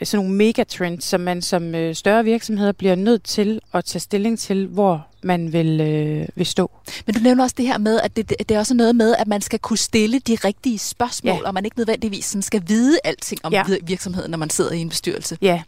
[0.00, 4.00] øh, sådan nogle megatrends, som man som øh, større virksomheder bliver nødt til at tage
[4.00, 6.70] stilling til, hvor man vil, øh, vil stå.
[7.06, 9.26] Men du nævner også det her med, at det, det er også noget med, at
[9.26, 11.48] man skal kunne stille de rigtige spørgsmål, ja.
[11.48, 13.64] og man ikke nødvendigvis sådan skal vide alting om ja.
[13.82, 15.38] virksomheden, når man sidder i en bestyrelse.
[15.42, 15.62] Ja,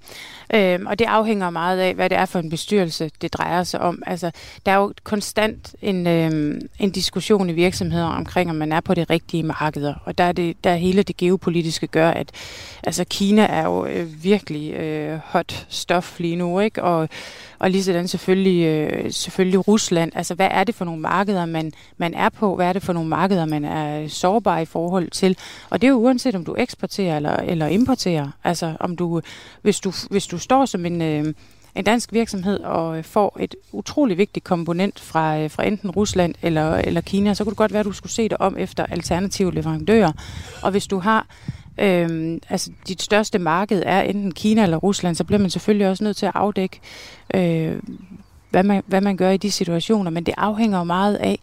[0.54, 3.80] øhm, og det afhænger meget af, hvad det er for en bestyrelse, det drejer sig
[3.80, 4.02] om.
[4.06, 4.30] Altså,
[4.66, 8.94] der er jo konstant en, øhm, en diskussion i virksomheder omkring, om man er på
[8.94, 12.30] det rigtige markeder, og der er, det, der er hele det geopolitiske gør, at
[12.82, 16.82] altså, Kina er jo øh, virkelig øh, hot stof lige nu, ikke?
[16.82, 17.08] Og
[17.60, 20.12] og lige sådan selvfølgelig, øh, selvfølgelig Rusland.
[20.14, 22.56] Altså, hvad er det for nogle markeder, man, man er på?
[22.56, 25.36] Hvad er det for nogle markeder, man er sårbar i forhold til?
[25.70, 28.28] Og det er jo uanset, om du eksporterer eller, eller importerer.
[28.44, 29.20] Altså, om du,
[29.62, 31.02] hvis, du, hvis du står som en...
[31.02, 31.34] Øh,
[31.74, 36.74] en dansk virksomhed og får et utrolig vigtigt komponent fra, øh, fra enten Rusland eller,
[36.74, 39.54] eller Kina, så kunne det godt være, at du skulle se dig om efter alternative
[39.54, 40.12] leverandører.
[40.62, 41.26] Og hvis du har
[41.78, 46.04] øhm, altså dit største marked er enten Kina eller Rusland, så bliver man selvfølgelig også
[46.04, 46.80] nødt til at afdække,
[47.34, 47.78] øh,
[48.50, 50.10] hvad, man, hvad man gør i de situationer.
[50.10, 51.38] Men det afhænger jo meget af,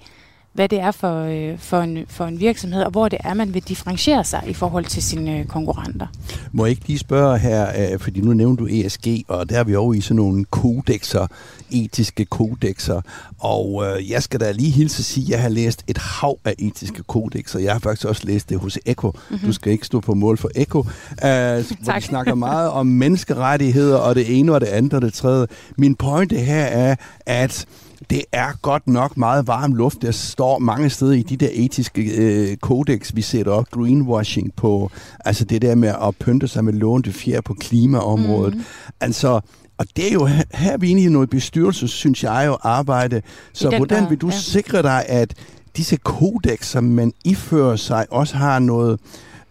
[0.58, 3.54] hvad det er for, øh, for, en, for en virksomhed, og hvor det er, man
[3.54, 6.08] vil differentiere sig i forhold til sine øh, konkurrenter.
[6.52, 9.64] Må jeg ikke lige spørge her, øh, fordi nu nævnte du ESG, og der er
[9.64, 11.28] vi over i sådan nogle kodexer,
[11.72, 13.02] etiske kodexer,
[13.40, 16.38] og øh, jeg skal da lige hilse at sige, at jeg har læst et hav
[16.46, 17.60] af etiske kodexer.
[17.60, 19.12] Jeg har faktisk også læst det hos Eko.
[19.12, 19.48] Mm-hmm.
[19.48, 20.80] Du skal ikke stå på mål for Eko.
[20.80, 20.86] Øh,
[21.84, 25.48] hvor snakker meget om menneskerettigheder, og det ene og det andet og det tredje.
[25.78, 26.96] Min pointe her er,
[27.26, 27.68] at
[28.10, 30.02] det er godt nok meget varm luft.
[30.02, 34.92] Der står mange steder i de der etiske øh, kodex, vi sætter op, greenwashing på,
[35.26, 38.56] altså det der med at pynte sig med lånte fjer på klimaområdet.
[38.56, 38.64] Mm.
[39.02, 39.40] Altså,
[39.78, 42.58] og det er jo her, her vi er inde i noget bestyrelse, synes jeg jo,
[42.62, 43.22] arbejde.
[43.54, 44.38] Så hvordan vil du ja.
[44.38, 45.34] sikre dig, at
[45.78, 49.00] disse kodex, som man ifører sig, også har noget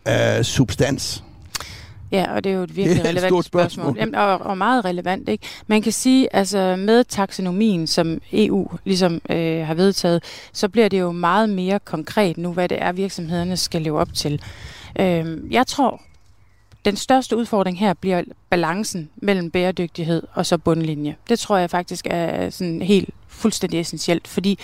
[0.09, 1.25] øh, substans?
[2.13, 3.85] Ja, og det er jo et virkelig det er relevant et spørgsmål.
[3.85, 3.97] spørgsmål.
[3.99, 5.29] Jamen, og, og meget relevant.
[5.29, 5.47] Ikke?
[5.67, 11.01] Man kan sige, altså med taksonomien, som EU ligesom øh, har vedtaget, så bliver det
[11.01, 14.43] jo meget mere konkret nu, hvad det er, virksomhederne skal leve op til.
[15.01, 16.03] Øh, jeg tror,
[16.85, 21.17] den største udfordring her bliver balancen mellem bæredygtighed og så bundlinje.
[21.29, 24.59] Det tror jeg faktisk er sådan helt fuldstændig essentielt, fordi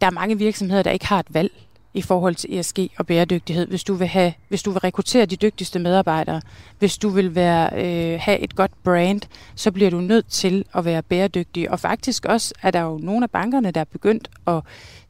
[0.00, 1.52] der er mange virksomheder, der ikke har et valg
[1.96, 5.36] i forhold til ESG og bæredygtighed, hvis du vil, have, hvis du vil rekruttere de
[5.36, 6.40] dygtigste medarbejdere,
[6.78, 9.20] hvis du vil være, øh, have et godt brand,
[9.54, 11.70] så bliver du nødt til at være bæredygtig.
[11.70, 14.60] Og faktisk også er der jo nogle af bankerne, der er begyndt at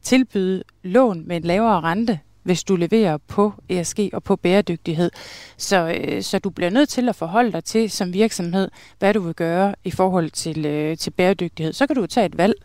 [0.01, 5.11] tilbyde lån med en lavere rente, hvis du leverer på ESG og på bæredygtighed.
[5.57, 8.69] Så, øh, så du bliver nødt til at forholde dig til som virksomhed,
[8.99, 11.73] hvad du vil gøre i forhold til, øh, til bæredygtighed.
[11.73, 12.55] Så kan du tage et valg,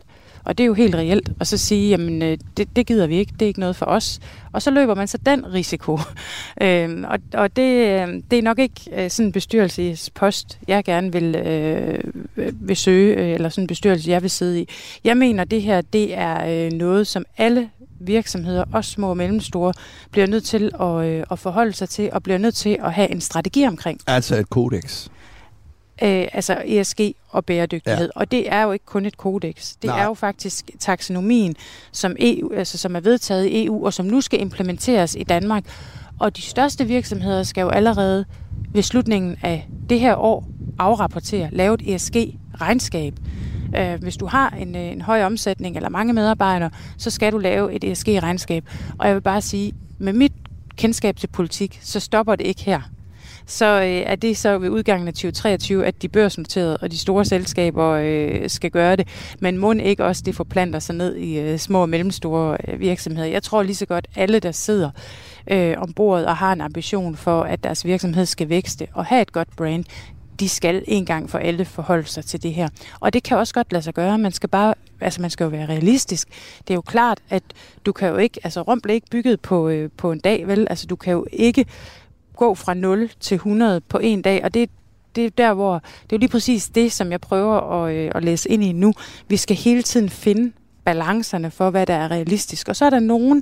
[0.45, 3.15] og det er jo helt reelt, og så sige, jamen øh, det, det gider vi
[3.15, 4.19] ikke, det er ikke noget for os.
[4.51, 5.99] Og så løber man så den risiko.
[6.63, 11.11] øhm, og og det, øh, det er nok ikke øh, sådan en bestyrelsespost, jeg gerne
[11.11, 11.99] vil, øh,
[12.35, 14.69] vil søge, eller sådan en bestyrelse, jeg vil sidde i.
[15.03, 17.69] Jeg mener, det her det er øh, noget, som alle
[17.99, 19.73] virksomheder, også små og mellemstore,
[20.11, 23.11] bliver nødt til at, øh, at forholde sig til, og bliver nødt til at have
[23.11, 23.99] en strategi omkring.
[24.07, 25.07] Altså et kodex?
[26.01, 28.09] Øh, altså ESG og bæredygtighed.
[28.15, 28.19] Ja.
[28.19, 29.73] Og det er jo ikke kun et kodex.
[29.81, 30.01] Det Nej.
[30.01, 31.55] er jo faktisk taksonomien,
[31.91, 35.63] som, EU, altså, som er vedtaget i EU, og som nu skal implementeres i Danmark.
[36.19, 38.25] Og de største virksomheder skal jo allerede
[38.73, 40.47] ved slutningen af det her år
[40.79, 43.13] afrapportere, lave et ESG-regnskab.
[43.77, 47.37] Øh, hvis du har en, øh, en høj omsætning eller mange medarbejdere, så skal du
[47.37, 48.63] lave et ESG-regnskab.
[48.99, 50.33] Og jeg vil bare sige, med mit
[50.75, 52.81] kendskab til politik, så stopper det ikke her
[53.45, 57.25] så øh, er det så ved udgangen af 2023, at de børsnoterede og de store
[57.25, 59.07] selskaber øh, skal gøre det.
[59.39, 63.27] Men må ikke også det forplanter sig ned i øh, små og mellemstore øh, virksomheder.
[63.27, 64.89] Jeg tror lige så godt, alle der sidder
[65.51, 69.21] øh, om bordet og har en ambition for, at deres virksomhed skal vækste og have
[69.21, 69.85] et godt brand,
[70.39, 72.69] de skal en gang for alle forholde sig til det her.
[72.99, 74.17] Og det kan også godt lade sig gøre.
[74.17, 76.27] Man skal bare, altså man skal jo være realistisk.
[76.59, 77.43] Det er jo klart, at
[77.85, 80.67] du kan jo ikke, altså Rom blev ikke bygget på, øh, på en dag, vel?
[80.69, 81.65] Altså du kan jo ikke
[82.35, 84.69] gå fra 0 til 100 på en dag, og det,
[85.15, 88.23] det er der, hvor det er lige præcis det, som jeg prøver at, øh, at
[88.23, 88.93] læse ind i nu.
[89.27, 90.51] Vi skal hele tiden finde
[90.85, 92.69] balancerne for, hvad der er realistisk.
[92.69, 93.41] Og så er der nogle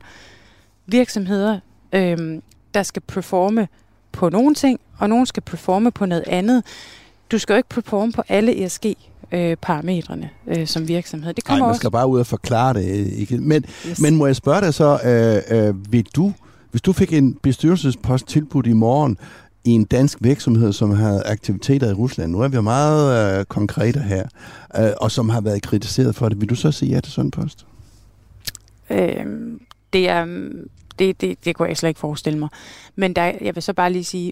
[0.86, 1.60] virksomheder,
[1.94, 2.42] øh,
[2.74, 3.68] der skal performe
[4.12, 6.64] på nogle ting, og nogle skal performe på noget andet.
[7.32, 8.86] Du skal jo ikke performe på alle ESG
[9.32, 11.34] øh, parametrene øh, som virksomhed.
[11.34, 11.92] Det kommer Nej, man skal også...
[11.92, 13.14] bare ud og forklare det.
[13.14, 13.38] Ikke?
[13.38, 14.02] Men, yes.
[14.02, 16.34] men må jeg spørge dig så, øh, øh, vil du,
[16.72, 19.18] hvis du fik en bestyrelsespost tilbudt i morgen
[19.64, 24.00] i en dansk virksomhed, som har aktiviteter i Rusland, nu er vi meget øh, konkrete
[24.00, 24.24] her,
[24.78, 27.28] øh, og som har været kritiseret for det, vil du så sige ja til sådan
[27.28, 27.66] en post?
[28.90, 29.62] Øhm,
[29.94, 30.26] det er
[31.00, 32.50] det, det, det kunne jeg slet ikke forestille mig.
[32.96, 34.32] Men der, jeg vil så bare lige sige,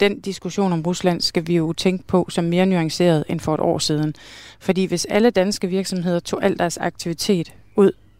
[0.00, 3.60] den diskussion om Rusland skal vi jo tænke på som mere nuanceret end for et
[3.60, 4.14] år siden.
[4.60, 7.52] Fordi hvis alle danske virksomheder tog al deres aktivitet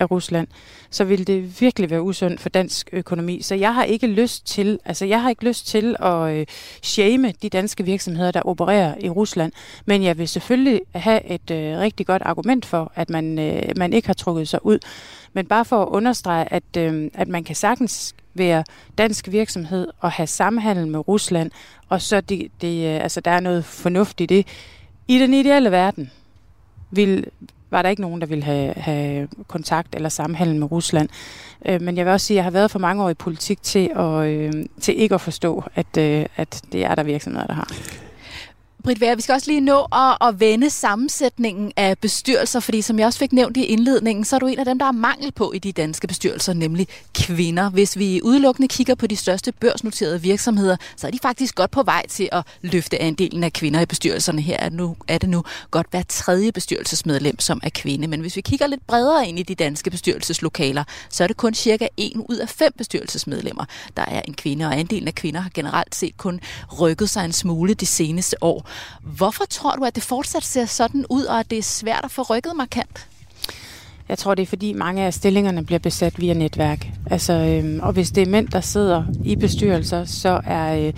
[0.01, 0.47] af Rusland,
[0.91, 3.43] så ville det virkelig være usundt for dansk økonomi.
[3.43, 6.47] Så jeg har ikke lyst til, altså jeg har ikke lyst til at øh,
[6.83, 9.53] shame de danske virksomheder, der opererer i Rusland,
[9.87, 13.93] men jeg vil selvfølgelig have et øh, rigtig godt argument for, at man, øh, man
[13.93, 14.79] ikke har trukket sig ud.
[15.33, 18.65] Men bare for at understrege, at, øh, at man kan sagtens være
[18.99, 21.51] dansk virksomhed og have samhandel med Rusland,
[21.89, 24.47] og så det, det, øh, altså, der er noget fornuftigt i det.
[25.09, 26.11] I den ideelle verden
[26.91, 27.27] vil,
[27.75, 31.09] var der ikke nogen, der ville have, have kontakt eller samhandel med Rusland.
[31.67, 33.63] Øh, men jeg vil også sige, at jeg har været for mange år i politik
[33.63, 37.55] til, at, øh, til ikke at forstå, at, øh, at det er der virksomheder, der
[37.55, 37.69] har.
[38.85, 42.99] Britt Vær, vi skal også lige nå at, at vende sammensætningen af bestyrelser, fordi som
[42.99, 45.33] jeg også fik nævnt i indledningen, så er du en af dem, der er mangel
[45.33, 47.71] på i de danske bestyrelser, nemlig kvinder.
[47.71, 51.83] Hvis vi udelukkende kigger på de største børsnoterede virksomheder, så er de faktisk godt på
[51.83, 54.43] vej til at løfte andelen af kvinder i bestyrelserne.
[54.43, 58.09] Her er, nu, er det nu godt hver tredje bestyrelsesmedlem, som er kvinde.
[58.09, 61.55] Men hvis vi kigger lidt bredere ind i de danske bestyrelseslokaler, så er det kun
[61.55, 63.65] cirka en ud af fem bestyrelsesmedlemmer,
[63.97, 66.41] der er en kvinde, og andelen af kvinder har generelt set kun
[66.81, 68.71] rykket sig en smule de seneste år.
[69.03, 72.11] Hvorfor tror du, at det fortsat ser sådan ud, og at det er svært at
[72.11, 73.09] få rykket markant?
[74.09, 76.87] Jeg tror, det er fordi mange af stillingerne bliver besat via netværk.
[77.11, 80.93] Altså, øhm, og hvis det er mænd, der sidder i bestyrelser, så er, øh,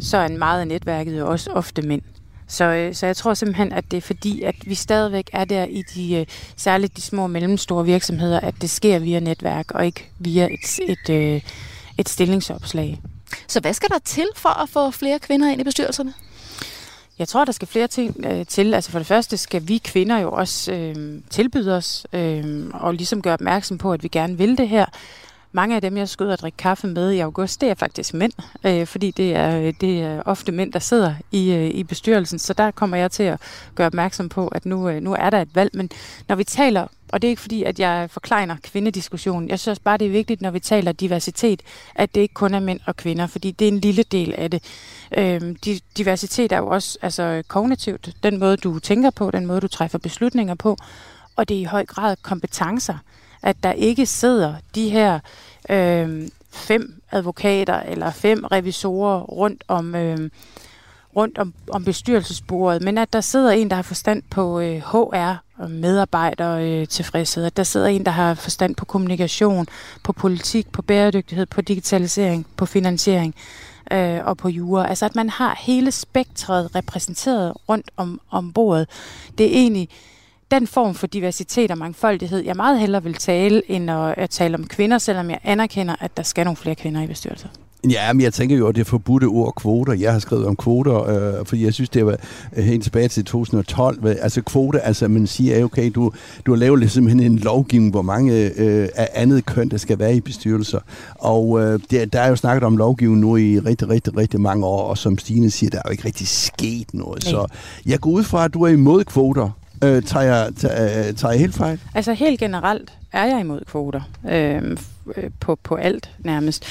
[0.00, 2.02] så er en meget af netværket jo også ofte mænd.
[2.48, 5.64] Så, øh, så jeg tror simpelthen, at det er fordi, at vi stadigvæk er der
[5.64, 9.86] i de, øh, særligt de små og mellemstore virksomheder, at det sker via netværk og
[9.86, 11.42] ikke via et, et, et,
[11.98, 13.00] et stillingsopslag.
[13.48, 16.14] Så hvad skal der til for at få flere kvinder ind i bestyrelserne?
[17.18, 18.74] Jeg tror, der skal flere ting øh, til.
[18.74, 23.22] Altså for det første skal vi kvinder jo også øh, tilbyde os øh, og ligesom
[23.22, 24.86] gøre opmærksom på, at vi gerne vil det her.
[25.52, 28.14] Mange af dem, jeg skal ud og drikke kaffe med i august, det er faktisk
[28.14, 28.32] mænd,
[28.64, 32.38] øh, fordi det er, øh, det er ofte mænd, der sidder i, øh, i bestyrelsen.
[32.38, 33.40] Så der kommer jeg til at
[33.74, 35.70] gøre opmærksom på, at nu, øh, nu er der et valg.
[35.74, 35.90] Men
[36.28, 39.98] når vi taler, og det er ikke fordi, at jeg forkleiner kvindediskussionen, jeg synes bare,
[39.98, 41.62] det er vigtigt, når vi taler diversitet,
[41.94, 44.50] at det ikke kun er mænd og kvinder, fordi det er en lille del af
[44.50, 44.62] det.
[45.18, 45.56] Øh,
[45.96, 49.98] diversitet er jo også altså, kognitivt, den måde, du tænker på, den måde, du træffer
[49.98, 50.76] beslutninger på,
[51.36, 52.98] og det er i høj grad kompetencer
[53.46, 55.18] at der ikke sidder de her
[55.70, 60.30] øh, fem advokater eller fem revisorer rundt om, øh,
[61.16, 65.42] rundt om, om bestyrelsesbordet, men at der sidder en, der har forstand på øh, HR
[65.58, 69.66] og medarbejder øh, tilfredshed, at der sidder en, der har forstand på kommunikation,
[70.02, 73.34] på politik, på bæredygtighed, på digitalisering, på finansiering
[73.92, 74.88] øh, og på jura.
[74.88, 78.88] Altså at man har hele spektret repræsenteret rundt om, om bordet.
[79.38, 79.88] Det er egentlig
[80.50, 84.54] den form for diversitet og mangfoldighed, jeg meget hellere vil tale, end at, at tale
[84.54, 87.48] om kvinder, selvom jeg anerkender, at der skal nogle flere kvinder i bestyrelser.
[87.90, 89.92] Ja, men jeg tænker jo, at det forbudte ord kvoter.
[89.92, 91.02] Jeg har skrevet om kvoter,
[91.38, 92.16] øh, fordi jeg synes, det var
[92.56, 94.06] øh, helt tilbage til 2012.
[94.06, 96.12] Altså kvoter, altså man siger, okay, du,
[96.46, 100.16] du har lavet simpelthen en lovgivning, hvor mange øh, af andet køn, der skal være
[100.16, 100.80] i bestyrelser.
[101.14, 104.66] Og øh, der, der er jo snakket om lovgivning nu i rigtig, rigtig, rigtig mange
[104.66, 107.24] år, og som Stine siger, der er jo ikke rigtig sket noget.
[107.24, 107.30] Nej.
[107.30, 107.46] Så
[107.86, 109.50] jeg går ud fra, at du er imod kvoter.
[109.84, 111.80] Øh, tager, jeg, tager, tager jeg helt fejl?
[111.94, 114.78] Altså helt generelt er jeg imod kvoter øhm,
[115.16, 116.64] øh, på, på alt nærmest.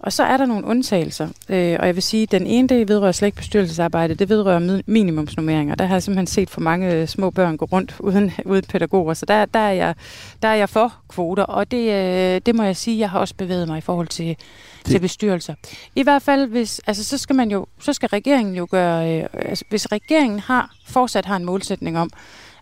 [0.00, 2.88] Og så er der nogle undtagelser, øh, og jeg vil sige, at den ene det
[2.88, 5.74] vedrører slet ikke bestyrelsesarbejde, det vedrører minimumsnummeringer.
[5.74, 9.14] Der har jeg simpelthen set for mange øh, små børn gå rundt uden, uden pædagoger,
[9.14, 9.94] så der, der, er jeg,
[10.42, 13.34] der er jeg for kvoter, og det, øh, det må jeg sige, jeg har også
[13.34, 14.36] bevæget mig i forhold til, det.
[14.84, 15.54] til bestyrelser.
[15.94, 19.26] I hvert fald, hvis, altså, så skal man jo, så skal regeringen jo gøre, øh,
[19.32, 22.10] altså, hvis regeringen har fortsat har en målsætning om,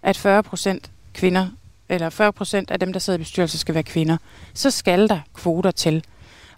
[0.03, 1.47] at 40 procent kvinder,
[1.89, 4.17] eller 40 procent af dem, der sidder i bestyrelser, skal være kvinder,
[4.55, 6.05] så skal der kvoter til.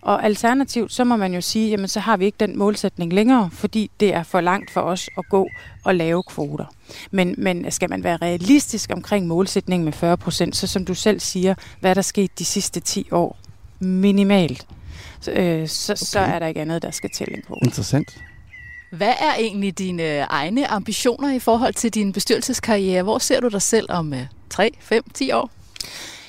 [0.01, 3.51] Og alternativt, så må man jo sige, jamen så har vi ikke den målsætning længere,
[3.53, 5.49] fordi det er for langt for os at gå
[5.85, 6.65] og lave kvoter.
[7.11, 11.21] Men, men skal man være realistisk omkring målsætningen med 40 procent, så som du selv
[11.21, 13.39] siger, hvad er der sket de sidste 10 år?
[13.81, 14.67] Minimalt.
[15.21, 15.99] Så, øh, så, okay.
[15.99, 17.61] så er der ikke andet, der skal til en kvote.
[17.65, 18.19] Interessant.
[18.93, 23.03] Hvad er egentlig dine egne ambitioner i forhold til din bestyrelseskarriere?
[23.03, 24.15] Hvor ser du dig selv om
[24.51, 25.51] 3, 5, 10 år?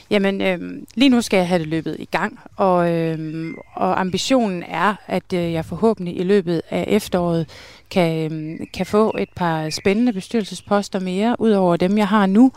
[0.10, 0.60] Jamen, øh,
[0.96, 5.34] lige nu skal jeg have det løbet i gang, og, øh, og ambitionen er, at
[5.34, 7.50] øh, jeg forhåbentlig i løbet af efteråret
[7.90, 12.52] kan, øh, kan få et par spændende bestyrelsesposter mere, ud over dem, jeg har nu.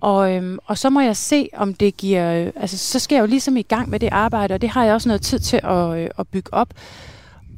[0.00, 2.34] Og, øhm, og så må jeg se, om det giver...
[2.34, 4.84] Øh, altså, så skal jeg jo ligesom i gang med det arbejde, og det har
[4.84, 6.68] jeg også noget tid til at, øh, at bygge op.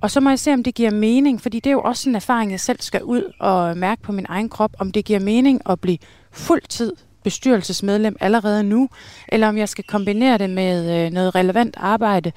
[0.00, 2.16] Og så må jeg se, om det giver mening, fordi det er jo også en
[2.16, 5.60] erfaring, jeg selv skal ud og mærke på min egen krop, om det giver mening
[5.70, 5.98] at blive
[6.32, 6.92] fuldtid
[7.26, 8.88] bestyrelsesmedlem allerede nu,
[9.28, 12.32] eller om jeg skal kombinere det med øh, noget relevant arbejde,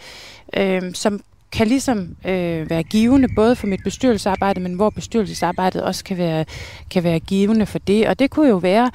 [0.58, 1.22] øh, som
[1.52, 6.46] kan ligesom øh, være givende både for mit bestyrelsesarbejde, men hvor bestyrelsesarbejdet også kan være,
[6.92, 8.08] kan være givende for det.
[8.08, 8.92] Og det kunne jo være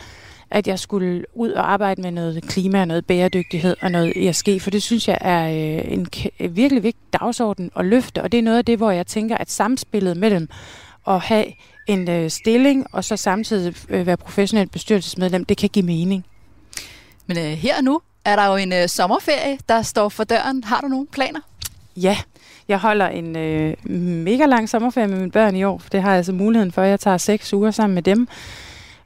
[0.50, 4.48] at jeg skulle ud og arbejde med noget klima og noget bæredygtighed og noget ESG,
[4.60, 6.06] for det synes jeg er øh, en
[6.56, 9.50] virkelig vigtig dagsorden at løfte, og det er noget af det, hvor jeg tænker, at
[9.50, 10.48] samspillet mellem
[11.08, 11.46] at have
[11.86, 16.24] en øh, stilling og så samtidig øh, være professionel bestyrelsesmedlem, det kan give mening.
[17.26, 20.64] Men øh, her nu er der jo en øh, sommerferie, der står for døren.
[20.64, 21.40] Har du nogle planer?
[21.96, 22.16] Ja,
[22.68, 23.90] jeg holder en øh,
[24.24, 25.82] mega lang sommerferie med mine børn i år.
[25.92, 26.82] Det har jeg altså muligheden for.
[26.82, 28.28] Jeg tager seks uger sammen med dem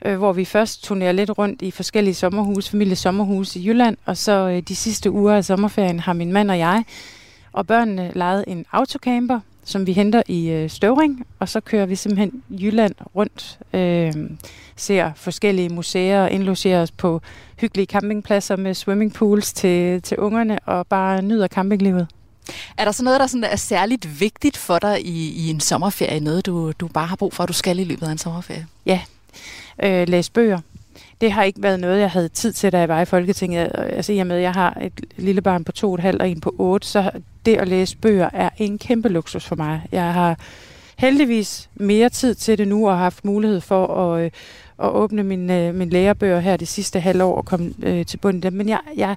[0.05, 4.33] øh, hvor vi først turnerer lidt rundt i forskellige sommerhus, sommerhus i Jylland, og så
[4.33, 6.85] øh, de sidste uger af sommerferien har min mand og jeg
[7.53, 11.97] og børnene lejet en autocamper, som vi henter i øh, Støvring, og så kører vi
[11.97, 14.13] simpelthen Jylland rundt, øh,
[14.77, 17.21] ser forskellige museer og indlogerer os på
[17.61, 22.07] hyggelige campingpladser med swimmingpools til, til ungerne og bare nyder campinglivet.
[22.79, 26.21] Er der så noget, der sådan er særligt vigtigt for dig i, i en sommerferie?
[26.21, 28.67] Noget, du, du bare har brug for, at du skal i løbet af en sommerferie?
[28.87, 29.01] Ja,
[29.83, 30.61] øh, læse bøger.
[31.21, 33.71] Det har ikke været noget, jeg havde tid til, da jeg var i Folketinget.
[33.75, 36.23] Altså i og med, at jeg har et lille barn på to og et halvt
[36.23, 37.11] og en på otte, så
[37.47, 39.83] det at læse bøger er en kæmpe luksus for mig.
[39.93, 40.39] Jeg har
[40.99, 44.31] heldigvis mere tid til det nu og har haft mulighed for at, øh,
[44.79, 48.43] at åbne min, øh, min lærebøger her det sidste halvår og komme øh, til bunden
[48.43, 48.53] dem.
[48.53, 49.17] Men jeg, jeg,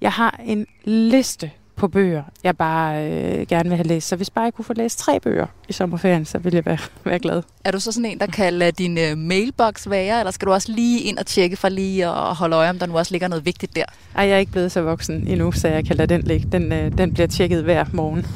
[0.00, 4.08] jeg har en liste på bøger, jeg bare øh, gerne vil have læst.
[4.08, 6.78] Så hvis bare jeg kunne få læst tre bøger i sommerferien, så ville jeg være,
[7.04, 7.42] være glad.
[7.64, 10.52] Er du så sådan en, der kan lade din øh, mailbox være, eller skal du
[10.52, 13.28] også lige ind og tjekke for lige at holde øje, om der nu også ligger
[13.28, 13.84] noget vigtigt der?
[14.16, 16.48] Ej, jeg er ikke blevet så voksen endnu, så jeg kan lade den ligge.
[16.52, 18.26] Den, øh, den bliver tjekket hver morgen.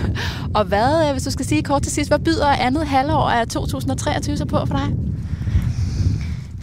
[0.58, 3.48] og hvad, øh, hvis du skal sige kort til sidst, hvad byder andet halvår af
[3.48, 4.94] 2023 så på for dig?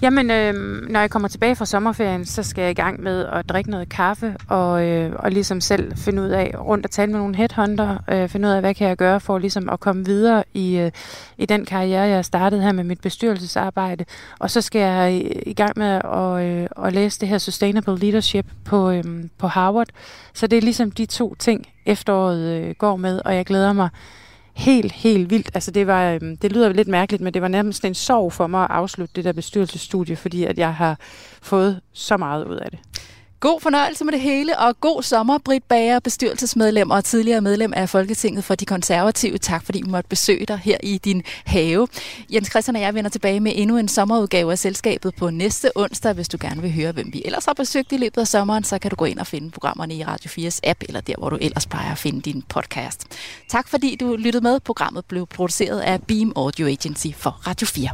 [0.01, 0.53] Jamen, øh,
[0.89, 3.89] når jeg kommer tilbage fra sommerferien, så skal jeg i gang med at drikke noget
[3.89, 7.97] kaffe, og, øh, og ligesom selv finde ud af, rundt og tale med nogle headhunter,
[8.09, 10.91] øh, finde ud af, hvad kan jeg gøre for ligesom at komme videre i, øh,
[11.37, 14.05] i den karriere, jeg har startet her med mit bestyrelsesarbejde.
[14.39, 17.97] Og så skal jeg i, i gang med at, øh, at læse det her Sustainable
[17.97, 19.03] Leadership på, øh,
[19.37, 19.87] på Harvard.
[20.33, 23.89] Så det er ligesom de to ting, efteråret øh, går med, og jeg glæder mig
[24.55, 25.49] helt, helt vildt.
[25.53, 28.47] Altså det, var, øhm, det lyder lidt mærkeligt, men det var nærmest en sorg for
[28.47, 30.97] mig at afslutte det der bestyrelsesstudie, fordi at jeg har
[31.41, 32.79] fået så meget ud af det.
[33.45, 37.89] God fornøjelse med det hele, og god sommer, Britt Bager, bestyrelsesmedlem og tidligere medlem af
[37.89, 39.37] Folketinget for de konservative.
[39.37, 41.87] Tak fordi vi måtte besøge dig her i din have.
[42.33, 46.13] Jens Christian og jeg vender tilbage med endnu en sommerudgave af selskabet på næste onsdag.
[46.13, 48.79] Hvis du gerne vil høre, hvem vi ellers har besøgt i løbet af sommeren, så
[48.79, 51.37] kan du gå ind og finde programmerne i Radio 4's app, eller der, hvor du
[51.41, 53.05] ellers plejer at finde din podcast.
[53.49, 54.59] Tak fordi du lyttede med.
[54.59, 57.89] Programmet blev produceret af Beam Audio Agency for Radio 4.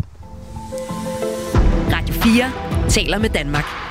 [1.92, 3.91] Radio 4 taler med Danmark.